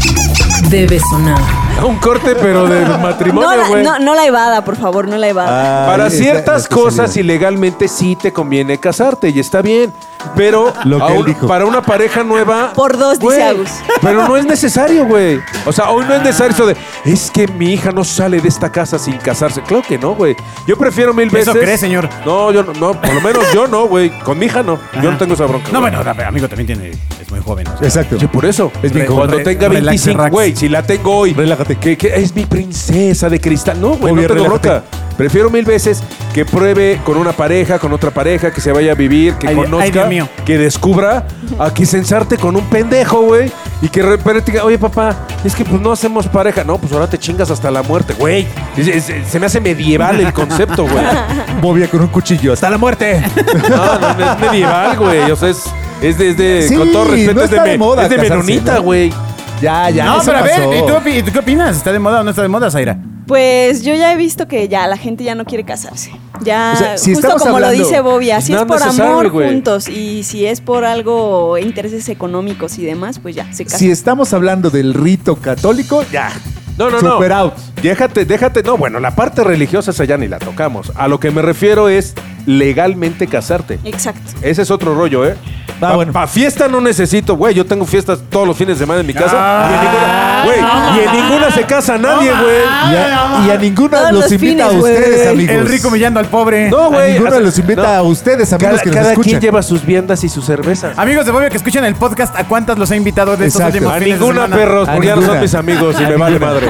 debe 0.68 1.00
sonar. 1.00 1.38
Un 1.86 1.96
corte, 1.98 2.34
pero 2.34 2.66
de 2.66 2.80
No 2.86 2.98
matrimonio, 2.98 3.56
la, 3.56 3.68
güey. 3.68 3.84
no, 3.84 3.98
no 3.98 4.14
la 4.14 4.26
evada, 4.26 4.64
por 4.64 4.76
favor, 4.76 5.06
no 5.08 5.16
la 5.16 5.28
evada. 5.28 5.84
Ah, 5.84 5.86
Para 5.86 6.10
ciertas 6.10 6.66
cosas 6.68 7.16
ilegalmente 7.16 7.86
sí 7.88 8.16
te 8.16 8.32
conviene 8.32 8.78
casarte 8.78 9.28
y 9.30 9.38
está 9.38 9.62
bien. 9.62 9.92
Pero 10.36 10.72
Lo 10.84 10.98
que 10.98 11.04
a 11.04 11.08
él 11.14 11.18
un- 11.20 11.26
dijo. 11.26 11.46
para 11.46 11.64
una 11.64 11.82
pareja 11.82 12.22
nueva. 12.24 12.72
Por 12.74 12.96
dos, 12.98 13.18
dice 13.18 13.24
güey, 13.24 13.42
Agus. 13.42 13.70
Pero 14.02 14.26
no 14.26 14.36
es 14.36 14.44
necesario, 14.46 15.04
güey. 15.06 15.40
O 15.66 15.72
sea, 15.72 15.90
hoy 15.90 16.04
no 16.06 16.14
es 16.14 16.22
necesario 16.22 16.52
eso 16.52 16.66
de. 16.66 16.76
Es 17.04 17.30
que 17.30 17.46
mi 17.48 17.72
hija 17.72 17.90
no 17.92 18.04
sale 18.04 18.40
de 18.40 18.48
esta 18.48 18.70
casa 18.70 18.98
sin 18.98 19.16
casarse. 19.18 19.62
Claro 19.62 19.82
que 19.86 19.96
no, 19.98 20.14
güey. 20.14 20.36
Yo 20.66 20.76
prefiero 20.76 21.14
mil 21.14 21.30
veces. 21.30 21.48
¿Eso 21.48 21.58
cree, 21.58 21.78
señor? 21.78 22.08
No, 22.26 22.52
yo 22.52 22.62
no, 22.62 22.72
no, 22.74 23.00
por 23.00 23.14
lo 23.14 23.20
menos 23.20 23.44
yo 23.54 23.66
no, 23.66 23.86
güey. 23.86 24.10
Con 24.20 24.38
mi 24.38 24.46
hija 24.46 24.62
no. 24.62 24.78
Yo 25.02 25.10
no 25.10 25.16
tengo 25.16 25.34
esa 25.34 25.46
bronca. 25.46 25.68
No, 25.72 25.80
güey. 25.80 25.92
bueno, 25.94 26.10
amigo 26.26 26.48
también 26.48 26.66
tiene, 26.66 26.90
es 26.90 27.30
muy 27.30 27.40
joven. 27.40 27.66
o 27.68 27.78
sea. 27.78 27.86
Exacto. 27.86 28.18
Sí, 28.18 28.26
por 28.26 28.44
eso. 28.44 28.70
Es 28.82 28.92
bien 28.92 29.06
Cuando 29.06 29.32
joven. 29.32 29.44
tenga 29.44 29.68
Relax, 29.68 29.84
25, 29.86 30.16
relax. 30.18 30.32
güey, 30.32 30.56
si 30.56 30.68
la 30.68 30.82
tengo 30.82 31.16
hoy. 31.16 31.32
Relájate. 31.32 31.76
Que, 31.76 31.96
que 31.96 32.08
es 32.16 32.34
mi 32.34 32.44
princesa 32.44 33.28
de 33.28 33.40
cristal. 33.40 33.80
No, 33.80 33.90
güey, 33.90 34.12
no 34.12 34.18
Obvio, 34.20 34.28
tengo 34.28 34.44
relájate. 34.44 34.68
bronca. 34.68 34.84
Prefiero 35.18 35.50
mil 35.50 35.64
veces 35.66 36.02
que 36.32 36.44
pruebe 36.46 37.00
con 37.04 37.18
una 37.18 37.32
pareja, 37.32 37.78
con 37.78 37.92
otra 37.92 38.10
pareja, 38.10 38.50
que 38.52 38.60
se 38.62 38.72
vaya 38.72 38.92
a 38.92 38.94
vivir, 38.94 39.34
que 39.34 39.48
Ay, 39.48 39.54
ay, 39.58 39.64
conozca, 39.64 39.90
Dios 39.90 40.08
mío. 40.08 40.28
que 40.46 40.56
descubra, 40.56 41.26
a 41.58 41.74
que 41.74 41.84
se 41.84 41.98
ensarte 41.98 42.38
con 42.38 42.54
un 42.56 42.64
pendejo, 42.70 43.20
güey. 43.22 43.50
Y 43.82 43.88
que 43.88 44.00
de 44.02 44.08
repente 44.10 44.50
diga, 44.52 44.64
oye, 44.64 44.78
papá, 44.78 45.14
es 45.44 45.54
que 45.54 45.64
pues 45.64 45.80
no 45.82 45.92
hacemos 45.92 46.26
pareja. 46.28 46.64
No, 46.64 46.78
pues 46.78 46.92
ahora 46.92 47.08
te 47.10 47.18
chingas 47.18 47.50
hasta 47.50 47.70
la 47.70 47.82
muerte, 47.82 48.14
güey. 48.18 48.46
Es- 48.76 48.88
es- 48.88 49.28
se 49.28 49.38
me 49.40 49.46
hace 49.46 49.60
medieval 49.60 50.18
el 50.20 50.32
concepto, 50.32 50.84
güey. 50.84 51.04
Movía 51.62 51.88
con 51.88 52.00
un 52.00 52.08
cuchillo. 52.08 52.52
¡Hasta 52.52 52.70
la 52.70 52.78
muerte! 52.78 53.20
No, 53.68 53.98
no, 53.98 54.14
no, 54.14 54.32
es 54.32 54.38
medieval, 54.40 54.96
güey. 54.98 55.30
O 55.32 55.36
sea, 55.36 55.48
es, 55.50 55.64
es 56.00 56.16
de, 56.18 56.28
es 56.30 56.36
de- 56.38 56.62
Sí, 56.68 56.76
con 56.76 56.90
todo 56.92 57.04
respeto, 57.06 57.34
no 57.34 57.42
es 57.42 57.50
de, 57.50 57.56
está 57.56 57.64
me- 57.64 57.70
de 57.72 57.78
moda 57.78 58.02
es 58.04 58.10
de 58.10 58.16
casarse, 58.16 58.34
menonita, 58.36 58.74
¿no? 58.76 58.82
güey. 58.82 59.12
ya, 59.60 59.90
ya. 59.90 60.04
no, 60.04 60.16
eso 60.22 60.26
pero 60.26 60.38
a 60.38 60.42
ver, 60.42 60.56
pasó. 60.58 60.74
¿y 60.74 60.78
tú, 60.86 60.92
opi- 60.94 61.18
y 61.18 61.22
tú 61.22 61.32
qué 61.32 61.38
opinas? 61.40 61.76
¿Está 61.76 61.92
de 61.92 61.98
moda 61.98 62.20
o 62.20 62.24
no 62.24 62.30
está 62.30 62.42
de 62.42 62.48
moda, 62.48 62.70
Zaira? 62.70 62.96
Pues 63.28 63.82
yo 63.84 63.94
ya 63.94 64.12
he 64.12 64.16
visto 64.16 64.48
que 64.48 64.66
ya 64.68 64.86
la 64.88 64.96
gente 64.96 65.22
ya 65.22 65.34
no 65.34 65.44
quiere 65.44 65.62
casarse. 65.64 66.10
Ya, 66.40 66.72
O 66.74 66.78
sea, 66.78 66.98
si 66.98 67.14
justo 67.14 67.36
como 67.38 67.60
lo 67.60 67.70
dice 67.70 68.00
Bobby, 68.00 68.30
así 68.30 68.54
es 68.54 68.62
por 68.64 68.82
amor 68.82 69.28
juntos. 69.30 69.88
Y 69.88 70.22
si 70.24 70.46
es 70.46 70.60
por 70.60 70.84
algo, 70.84 71.58
intereses 71.58 72.08
económicos 72.08 72.78
y 72.78 72.84
demás, 72.84 73.18
pues 73.18 73.34
ya, 73.36 73.52
se 73.52 73.64
casan. 73.64 73.78
Si 73.80 73.90
estamos 73.90 74.32
hablando 74.32 74.70
del 74.70 74.94
rito 74.94 75.36
católico, 75.36 76.04
ya. 76.10 76.32
No, 76.78 76.90
no, 76.90 77.00
Super 77.00 77.30
no. 77.30 77.36
out. 77.36 77.54
Déjate, 77.82 78.24
déjate. 78.24 78.62
No, 78.62 78.76
bueno, 78.76 79.00
la 79.00 79.14
parte 79.16 79.42
religiosa 79.44 79.90
esa 79.90 80.04
ya 80.04 80.16
ni 80.16 80.28
la 80.28 80.38
tocamos. 80.38 80.92
A 80.94 81.08
lo 81.08 81.18
que 81.20 81.30
me 81.32 81.42
refiero 81.42 81.88
es 81.88 82.14
legalmente 82.46 83.26
casarte. 83.26 83.78
Exacto. 83.84 84.30
Ese 84.42 84.62
es 84.62 84.70
otro 84.70 84.94
rollo, 84.94 85.26
¿eh? 85.26 85.36
Ah, 85.68 85.74
Pa- 85.80 85.94
bueno. 85.96 86.12
pa 86.12 86.26
fiesta 86.26 86.66
no 86.68 86.80
necesito, 86.80 87.36
güey. 87.36 87.52
Yo 87.54 87.66
tengo 87.66 87.84
fiestas 87.84 88.20
todos 88.30 88.46
los 88.46 88.56
fines 88.56 88.76
de 88.78 88.84
semana 88.84 89.00
en 89.00 89.06
mi 89.06 89.12
casa. 89.14 89.34
Ah, 89.36 89.68
y 89.70 89.74
en 89.74 89.80
ninguna, 89.92 90.27
güey, 90.44 90.58
y 90.58 91.06
en 91.06 91.22
ninguna 91.22 91.50
se 91.50 91.62
casa 91.64 91.98
nadie, 91.98 92.30
güey. 92.30 92.56
Y 92.92 92.94
a, 92.96 93.44
y 93.46 93.50
a 93.50 93.56
ninguna 93.58 93.98
Todos 93.98 94.12
los 94.12 94.22
los 94.24 94.32
invita 94.32 94.64
a 94.66 94.68
fines, 94.68 94.80
güey. 94.80 94.94
ustedes, 94.94 95.28
amigos. 95.28 95.56
El 95.56 95.66
rico 95.68 95.88
humillando 95.88 96.20
al 96.20 96.26
pobre. 96.26 96.70
No, 96.70 96.84
A 96.84 96.88
güey. 96.88 97.12
ninguno 97.12 97.28
hasta- 97.30 97.40
los 97.40 97.58
invita 97.58 97.82
no. 97.82 97.88
a 97.88 98.02
ustedes, 98.02 98.52
amigos 98.52 98.70
Cada, 98.72 98.82
que 98.82 98.88
nos 98.90 98.96
cada 98.96 99.10
escuchan. 99.12 99.30
quien 99.30 99.40
lleva 99.40 99.62
sus 99.62 99.84
viandas 99.84 100.24
y 100.24 100.28
sus 100.28 100.44
cervezas. 100.44 100.98
Amigos 100.98 101.26
de 101.26 101.32
Bobia 101.32 101.50
que 101.50 101.56
escuchan 101.56 101.84
el 101.84 101.94
podcast, 101.94 102.36
¿a 102.36 102.44
cuántas 102.44 102.78
los 102.78 102.90
ha 102.90 102.96
invitado 102.96 103.36
de 103.36 103.46
estos 103.46 103.60
Exacto. 103.60 103.76
últimos 103.78 103.94
A 103.96 103.98
fines 103.98 104.18
de 104.18 104.24
ninguna, 104.24 104.42
semana? 104.44 104.56
perros, 104.56 104.88
A 104.88 104.92
porque 104.92 105.06
ya 105.06 105.14
no 105.14 105.20
son 105.22 105.30
ninguna. 105.30 105.42
mis 105.42 105.54
amigos 105.54 105.96
y 106.00 106.04
me 106.04 106.16
vale 106.16 106.38
madre. 106.38 106.66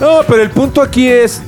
No, 0.00 0.20
pero 0.26 0.42
el 0.42 0.50
punto 0.50 0.82
aquí 0.82 1.08
es. 1.08 1.42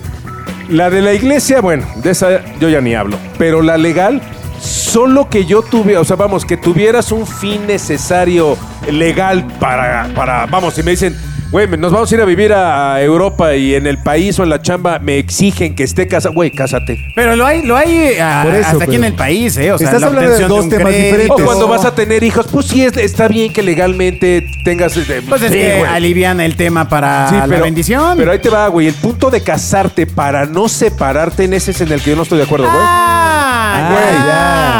La 0.68 0.88
de 0.88 1.02
la 1.02 1.12
iglesia, 1.12 1.60
bueno, 1.60 1.84
de 1.96 2.10
esa 2.10 2.40
yo 2.58 2.70
ya 2.70 2.80
ni 2.80 2.94
hablo. 2.94 3.18
Pero 3.36 3.60
la 3.60 3.76
legal, 3.76 4.22
solo 4.60 5.28
que 5.28 5.44
yo 5.44 5.60
tuve, 5.60 5.98
o 5.98 6.04
sea, 6.04 6.16
vamos, 6.16 6.46
que 6.46 6.56
tuvieras 6.56 7.12
un 7.12 7.26
fin 7.26 7.66
necesario 7.66 8.56
legal 8.90 9.46
para, 9.60 10.08
para 10.14 10.46
vamos, 10.46 10.72
si 10.72 10.82
me 10.82 10.92
dicen, 10.92 11.14
güey, 11.50 11.66
nos 11.68 11.92
vamos 11.92 12.10
a 12.10 12.14
ir 12.14 12.20
a 12.20 12.24
vivir 12.24 12.52
a, 12.52 12.94
a 12.94 13.02
Europa 13.02 13.54
y 13.54 13.74
en 13.74 13.86
el 13.86 13.98
país 13.98 14.38
o 14.38 14.42
en 14.42 14.50
la 14.50 14.60
chamba 14.60 14.98
me 14.98 15.18
exigen 15.18 15.74
que 15.74 15.84
esté 15.84 16.06
casado, 16.08 16.34
güey, 16.34 16.50
cásate. 16.50 16.98
Pero 17.14 17.36
lo 17.36 17.46
hay, 17.46 17.62
lo 17.62 17.76
hay 17.76 18.16
ah, 18.20 18.42
Por 18.44 18.54
eso, 18.54 18.68
hasta 18.70 18.84
aquí 18.84 18.96
en 18.96 19.04
el 19.04 19.14
país, 19.14 19.56
¿eh? 19.56 19.72
O 19.72 19.78
sea, 19.78 19.86
Estás 19.88 20.00
la 20.00 20.06
hablando 20.08 20.28
de 20.30 20.34
obtención 20.36 20.48
dos 20.48 20.64
un 20.64 20.70
temas 20.70 20.86
crédito. 20.92 21.04
O 21.06 21.12
diferentes. 21.12 21.44
cuando 21.46 21.68
vas 21.68 21.84
a 21.84 21.94
tener 21.94 22.22
hijos, 22.24 22.46
pues 22.50 22.66
sí, 22.66 22.82
es- 22.84 22.96
está 22.96 23.28
bien 23.28 23.52
que 23.52 23.62
legalmente 23.62 24.46
tengas... 24.64 24.96
este, 24.96 25.22
Pues 25.22 25.42
es 25.42 25.52
sí, 25.52 25.58
que 25.58 25.78
güey. 25.78 25.90
alivian 25.92 26.40
el 26.40 26.56
tema 26.56 26.88
para 26.88 27.28
Sí, 27.28 27.34
la 27.36 27.46
bendición. 27.60 28.16
Pero 28.16 28.32
ahí 28.32 28.38
te 28.40 28.50
va, 28.50 28.68
güey. 28.68 28.88
El 28.88 28.94
punto 28.94 29.30
de 29.30 29.42
casarte 29.42 30.06
para 30.06 30.46
no 30.46 30.68
separarte, 30.68 31.44
en 31.44 31.54
ese 31.54 31.70
es 31.70 31.80
en 31.80 31.92
el 31.92 32.02
que 32.02 32.10
yo 32.10 32.16
no 32.16 32.22
estoy 32.22 32.38
de 32.38 32.44
acuerdo, 32.44 32.66
güey. 32.66 32.78
Ah, 32.82 33.88
güey, 33.90 34.14
ya. 34.26 34.73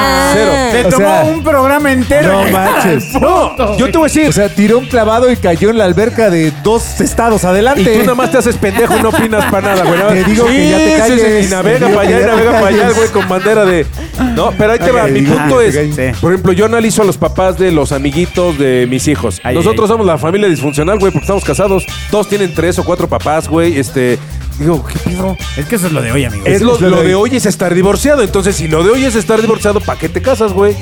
Se 0.83 0.87
O 0.87 0.91
tomó 0.91 1.09
sea, 1.09 1.25
un 1.25 1.43
programa 1.45 1.93
entero. 1.93 2.45
no 2.45 2.51
manches. 2.53 3.05
punto. 3.13 3.77
Yo 3.79 3.87
te 3.91 3.99
voy 3.99 4.07
a 4.07 4.09
decir. 4.09 4.29
O 4.29 4.33
sea, 4.33 4.49
tiró 4.49 4.79
un 4.79 4.87
clavado 4.87 5.31
y 5.31 5.37
cayó 5.37 5.71
en 5.71 5.79
la 5.79 5.85
alberca 5.85 6.31
de 6.31 6.53
dos 6.63 7.01
estados 7.01 7.45
adelante. 7.45 7.83
y 7.83 7.85
tú 7.99 7.99
nada 8.01 8.15
más 8.15 8.31
te 8.31 8.39
haces 8.39 8.57
pendejo 8.57 8.97
y 8.99 9.03
no 9.03 9.09
opinas 9.11 9.45
para 9.51 9.75
nada, 9.75 9.85
güey. 9.85 10.23
Te 10.23 10.31
digo 10.31 10.47
que 10.47 10.71
ya 10.71 10.77
te 10.77 10.93
sí, 10.93 10.99
calles. 10.99 11.41
sí, 11.43 11.47
y 11.47 11.51
navega 11.51 11.89
para 11.89 12.01
allá 12.01 12.21
y 12.21 12.25
navega 12.25 12.53
para 12.53 12.67
allá, 12.67 12.91
güey, 12.91 13.09
con 13.09 13.29
bandera 13.29 13.65
de. 13.65 13.87
No, 14.35 14.53
pero 14.57 14.73
ahí 14.73 14.79
te 14.79 14.91
Ok, 14.91 14.97
va. 14.97 15.07
Mi 15.07 15.23
punto 15.23 15.61
es, 15.61 15.77
por 16.21 16.33
ejemplo, 16.33 16.53
yo 16.53 16.67
analizo 16.67 17.03
a 17.03 17.05
los 17.05 17.17
papás 17.19 17.59
de 17.59 17.71
los 17.73 17.93
amiguitos 17.93 18.59
de 18.59 18.87
mis 18.89 19.09
hijos. 19.09 19.41
Ay, 19.45 19.55
Nosotros 19.55 19.89
ay. 19.91 19.95
somos 19.95 20.07
la 20.07 20.19
familia 20.19 20.49
disfuncional, 20.49 20.99
güey, 20.99 21.13
porque 21.13 21.25
estamos 21.25 21.45
casados. 21.45 21.85
Todos 22.11 22.29
tienen 22.29 22.55
tres 22.55 22.79
o 22.79 22.85
cuatro 22.85 23.09
papás, 23.09 23.49
güey. 23.49 23.79
Este. 23.79 24.19
Digo, 24.59 24.85
¿qué 24.87 24.99
pedo? 24.99 25.37
Es 25.57 25.67
que 25.67 25.77
eso 25.77 25.87
es 25.89 25.93
lo 25.93 26.01
de 26.01 26.13
hoy, 26.13 26.25
amigo. 26.25 26.45
Es 26.47 26.63
lo, 26.63 26.77
es 26.77 26.81
lo 26.81 26.91
lo 26.91 27.03
de 27.03 27.09
de 27.09 27.15
hoy 27.15 27.37
es 27.37 27.47
estar 27.47 27.75
divorciado. 27.75 28.23
Entonces, 28.23 28.57
si 28.57 28.69
lo 28.69 28.85
de 28.85 28.91
hoy 28.91 29.05
es 29.05 29.17
estar 29.17 29.41
divorciado, 29.41 29.81
¿para 29.81 29.99
qué 29.99 30.09
te 30.09 30.23
casas, 30.23 30.53
güey? 30.53 30.77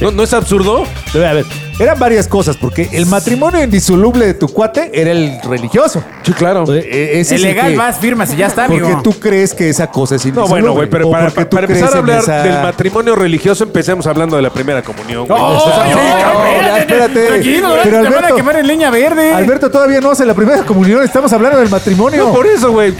¿No, 0.00 0.10
¿No 0.10 0.22
es 0.24 0.32
absurdo? 0.32 0.84
A 1.14 1.18
ver, 1.32 1.46
eran 1.78 1.98
varias 1.98 2.28
cosas, 2.28 2.56
porque 2.56 2.88
el 2.92 3.06
matrimonio 3.06 3.62
indisoluble 3.62 4.26
de 4.26 4.34
tu 4.34 4.48
cuate 4.48 4.90
era 4.94 5.10
el 5.10 5.38
religioso. 5.42 6.02
Sí, 6.22 6.32
claro. 6.32 6.64
Eh, 6.72 7.12
ese 7.20 7.34
El 7.34 7.42
legal 7.42 7.72
que- 7.72 7.76
vas, 7.76 7.98
firmas 7.98 8.32
y 8.32 8.36
ya 8.36 8.46
está, 8.46 8.66
amigo. 8.66 8.88
Porque 8.88 9.02
tú 9.02 9.12
crees 9.18 9.52
que 9.54 9.68
esa 9.68 9.88
cosa 9.88 10.14
es 10.14 10.24
No, 10.24 10.28
indisoluble. 10.28 10.60
bueno, 10.60 10.72
güey, 10.74 10.88
pero 10.88 11.08
o 11.08 11.10
para, 11.10 11.24
porque 11.30 11.44
tú 11.46 11.56
para 11.56 11.66
empezar 11.66 11.88
crees 11.90 11.94
a 11.94 11.98
en 11.98 12.04
hablar 12.04 12.18
esa- 12.22 12.42
del 12.42 12.62
matrimonio 12.62 13.16
religioso, 13.16 13.64
empecemos 13.64 14.06
hablando 14.06 14.36
de 14.36 14.42
la 14.42 14.50
primera 14.50 14.82
comunión, 14.82 15.26
güey. 15.26 15.40
No, 15.40 15.60
Sí, 15.60 15.66
no, 15.68 16.60
ya, 16.62 16.78
espérate. 16.78 17.26
Tranquilo, 17.26 17.68
Pero 17.82 17.82
te 17.82 17.90
van 18.04 18.14
a 18.14 18.18
Alberto- 18.18 18.36
quemar 18.36 18.56
en 18.56 18.66
leña 18.66 18.90
verde. 18.90 19.32
Alberto 19.34 19.70
todavía 19.70 20.00
no 20.00 20.10
hace 20.12 20.24
la 20.24 20.34
primera 20.34 20.62
comunión, 20.64 21.02
estamos 21.02 21.32
hablando 21.32 21.58
del 21.58 21.70
matrimonio. 21.70 22.26
No, 22.28 22.32
por 22.34 22.46
eso, 22.46 22.70
güey. 22.72 22.94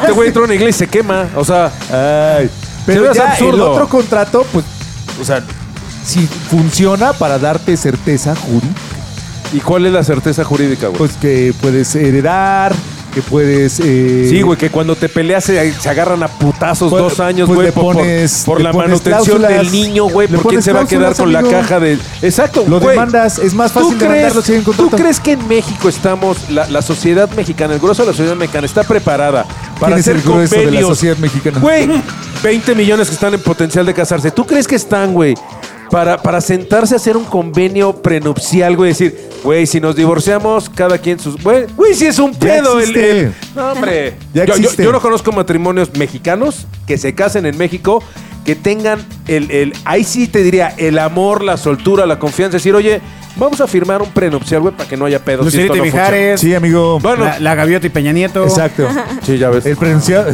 Este 0.00 0.12
güey 0.12 0.28
entró 0.28 0.42
a 0.42 0.44
una 0.46 0.54
iglesia 0.54 0.84
y 0.84 0.86
se 0.86 0.88
quema. 0.88 1.26
O 1.36 1.44
sea, 1.44 1.70
Ay, 2.38 2.48
pero 2.86 3.02
Se 3.02 3.08
ve 3.10 3.14
ya 3.14 3.30
absurdo. 3.32 3.54
el 3.54 3.60
otro 3.72 3.88
contrato, 3.88 4.46
pues, 4.52 4.64
o 5.20 5.24
sea, 5.24 5.42
si 6.08 6.26
funciona 6.26 7.12
para 7.12 7.38
darte 7.38 7.76
certeza 7.76 8.34
jurídica, 8.34 8.74
¿y 9.52 9.60
cuál 9.60 9.86
es 9.86 9.92
la 9.92 10.02
certeza 10.04 10.44
jurídica, 10.44 10.86
güey? 10.88 10.98
pues 10.98 11.12
que 11.20 11.54
puedes 11.60 11.94
heredar, 11.94 12.74
que 13.14 13.22
puedes... 13.22 13.80
eh, 13.80 14.26
Sí, 14.28 14.42
güey, 14.42 14.58
que 14.58 14.68
cuando 14.70 14.94
te 14.94 15.08
peleas 15.08 15.42
se, 15.44 15.72
se 15.72 15.88
agarran 15.88 16.22
a 16.22 16.28
putazos 16.28 16.90
Pues- 16.90 17.02
dos 17.02 17.20
años, 17.20 17.46
pues 17.46 17.56
güey, 17.56 17.72
por, 17.72 17.82
por- 17.94 17.96
pones- 18.04 18.44
por 18.44 18.58
le 18.58 18.64
la 18.64 18.72
manutención 18.72 19.40
del 19.42 19.72
niño, 19.72 20.04
güey. 20.04 20.28
le 20.28 20.36
¿Por 20.38 20.48
quién 20.50 20.62
se 20.62 20.72
va 20.72 20.80
a 20.82 20.86
quedar 20.86 21.14
con 21.16 21.32
la 21.32 21.42
caja 21.42 21.80
de...? 21.80 21.98
Exacto, 22.22 22.64
Lo 22.68 22.78
demandas, 22.80 23.38
es 23.38 23.54
más 23.54 23.72
fácil 23.72 23.96
¿Tú 23.98 24.04
crees, 24.06 24.32
si 24.44 24.58
¿Tú 24.60 24.90
crees 24.90 25.20
que 25.20 25.32
en 25.32 25.48
México 25.48 25.88
estamos, 25.88 26.50
la, 26.50 26.68
la 26.68 26.82
sociedad 26.82 27.28
mexicana, 27.30 27.72
el 27.74 27.80
grueso 27.80 28.02
de 28.02 28.08
la 28.08 28.12
sociedad 28.16 28.36
mexicana 28.36 28.66
está 28.66 28.82
preparada 28.84 29.46
para 29.80 29.96
¿Quién 29.96 29.98
es 29.98 30.04
hacer 30.04 30.16
el 30.16 30.22
grueso 30.22 30.56
de 30.56 30.70
la 30.70 30.80
sociedad 30.82 31.16
mexicana? 31.16 31.58
Güey, 31.60 31.88
20 32.42 32.74
millones 32.74 33.08
que 33.08 33.14
están 33.14 33.32
en 33.34 33.40
potencial 33.40 33.86
de 33.86 33.94
casarse. 33.94 34.30
¿Tú 34.30 34.44
crees 34.46 34.68
que 34.68 34.76
están, 34.76 35.14
güey? 35.14 35.34
Para, 35.90 36.18
para 36.22 36.40
sentarse 36.40 36.94
a 36.94 36.96
hacer 36.98 37.16
un 37.16 37.24
convenio 37.24 37.94
prenupcial, 38.02 38.76
güey, 38.76 38.90
decir, 38.90 39.18
güey, 39.42 39.66
si 39.66 39.80
nos 39.80 39.96
divorciamos, 39.96 40.68
cada 40.68 40.98
quien 40.98 41.18
sus. 41.18 41.42
Güey, 41.42 41.66
güey, 41.76 41.94
si 41.94 42.06
es 42.06 42.18
un 42.18 42.32
Ya 42.32 42.38
pedo. 42.38 42.78
el- 42.80 42.96
el- 42.96 43.32
no, 43.56 43.72
hombre. 43.72 44.14
Ya 44.34 44.44
Yo- 44.44 44.54
yo, 44.54 44.60
existe. 44.62 44.84
yo 44.84 44.92
no 44.92 45.00
conozco 45.00 45.32
matrimonios 45.32 45.94
mexicanos 45.96 46.66
que 46.86 46.98
se 46.98 47.14
casen 47.14 47.46
en 47.46 47.56
México, 47.56 48.02
que 48.44 48.54
tengan 48.54 49.04
el, 49.26 49.50
el. 49.50 49.72
Ahí 49.84 50.04
sí 50.04 50.26
te 50.28 50.42
diría, 50.42 50.74
el 50.76 50.98
amor, 50.98 51.42
la 51.42 51.56
soltura, 51.56 52.04
la 52.06 52.18
confianza. 52.18 52.56
Decir, 52.58 52.74
oye, 52.74 53.00
vamos 53.36 53.60
a 53.60 53.66
firmar 53.66 54.02
un 54.02 54.10
prenupcial, 54.10 54.60
güey, 54.60 54.74
para 54.74 54.88
que 54.88 54.96
no 54.96 55.04
haya 55.06 55.18
pedos. 55.24 55.40
si 55.50 55.56
Lucerito 55.56 55.74
esto 55.74 55.76
y 55.76 55.78
no 55.78 55.92
funciona". 55.92 56.04
Mijares. 56.10 56.40
Sí, 56.40 56.54
amigo. 56.54 56.98
Bueno, 57.00 57.24
la, 57.24 57.38
la 57.40 57.54
Gaviota 57.54 57.86
y 57.86 57.90
Peña 57.90 58.12
Nieto. 58.12 58.44
Exacto. 58.44 58.86
sí, 59.22 59.38
ya 59.38 59.48
ves. 59.50 59.64
El 59.66 59.76
pronunciado... 59.76 60.30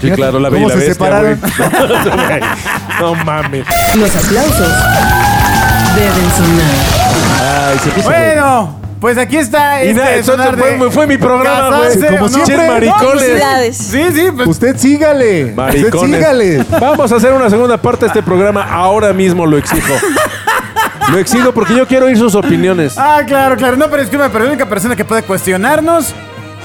Sí, 0.00 0.10
claro, 0.12 0.38
la 0.38 0.50
¿Cómo 0.50 0.68
bella 0.68 0.80
se 0.80 0.88
bestia, 0.88 0.94
separaron? 0.94 1.40
güey. 1.40 2.40
no 3.00 3.14
mames. 3.24 3.66
Los 3.96 4.16
aplausos 4.16 4.68
deben 5.96 6.30
sonar. 6.36 7.70
Ay, 7.72 7.78
se 7.82 7.90
puso 7.90 8.08
Bueno, 8.08 8.80
pues 9.00 9.18
aquí 9.18 9.36
está 9.38 9.84
Y 9.84 9.88
este 9.88 10.36
nada, 10.36 10.52
de 10.52 10.76
fue, 10.78 10.90
fue 10.90 11.06
mi 11.06 11.16
programa, 11.16 11.78
güey. 11.78 12.18
como 12.18 12.28
siempre. 12.28 12.66
No, 12.66 12.72
maricones. 12.72 13.22
Felicidades. 13.22 13.76
Sí, 13.76 14.04
sí, 14.14 14.28
pues 14.34 14.48
Usted 14.48 14.76
sígale. 14.76 15.44
Usted 15.44 15.54
Maricones. 15.56 16.16
sígale. 16.16 16.64
Vamos 16.80 17.10
a 17.12 17.16
hacer 17.16 17.32
una 17.32 17.50
segunda 17.50 17.76
parte 17.78 18.04
de 18.04 18.08
este 18.08 18.22
programa. 18.22 18.62
Ahora 18.70 19.12
mismo 19.12 19.46
lo 19.46 19.56
exijo. 19.58 19.94
Lo 21.10 21.18
exijo 21.18 21.52
porque 21.52 21.74
yo 21.74 21.86
quiero 21.88 22.06
oír 22.06 22.16
sus 22.16 22.34
opiniones. 22.34 22.96
Ah, 22.96 23.22
claro, 23.26 23.56
claro. 23.56 23.76
No, 23.76 23.88
pero 23.90 24.02
es 24.02 24.08
que 24.08 24.18
pero 24.18 24.44
la 24.44 24.50
única 24.50 24.66
persona 24.66 24.94
que 24.94 25.04
puede 25.04 25.22
cuestionarnos 25.22 26.14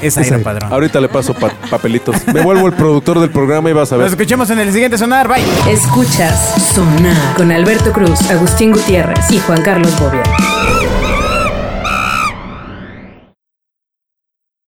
es 0.01 0.17
Airo. 0.17 0.41
Padrón. 0.43 0.71
Ahorita 0.71 0.99
le 0.99 1.09
paso 1.09 1.33
pa- 1.33 1.51
papelitos. 1.69 2.15
Me 2.33 2.41
vuelvo 2.41 2.67
el 2.67 2.73
productor 2.73 3.19
del 3.19 3.29
programa 3.29 3.69
y 3.69 3.73
vas 3.73 3.91
a 3.91 3.95
Nos 3.95 4.03
ver. 4.05 4.11
escuchemos 4.11 4.49
en 4.49 4.59
el 4.59 4.71
siguiente 4.71 4.97
sonar. 4.97 5.27
Bye. 5.27 5.43
Escuchas 5.71 6.55
Sonar 6.73 7.15
con 7.35 7.51
Alberto 7.51 7.91
Cruz, 7.91 8.29
Agustín 8.29 8.71
Gutiérrez 8.71 9.31
y 9.31 9.39
Juan 9.39 9.61
Carlos 9.61 9.91
Bobia. 9.99 10.23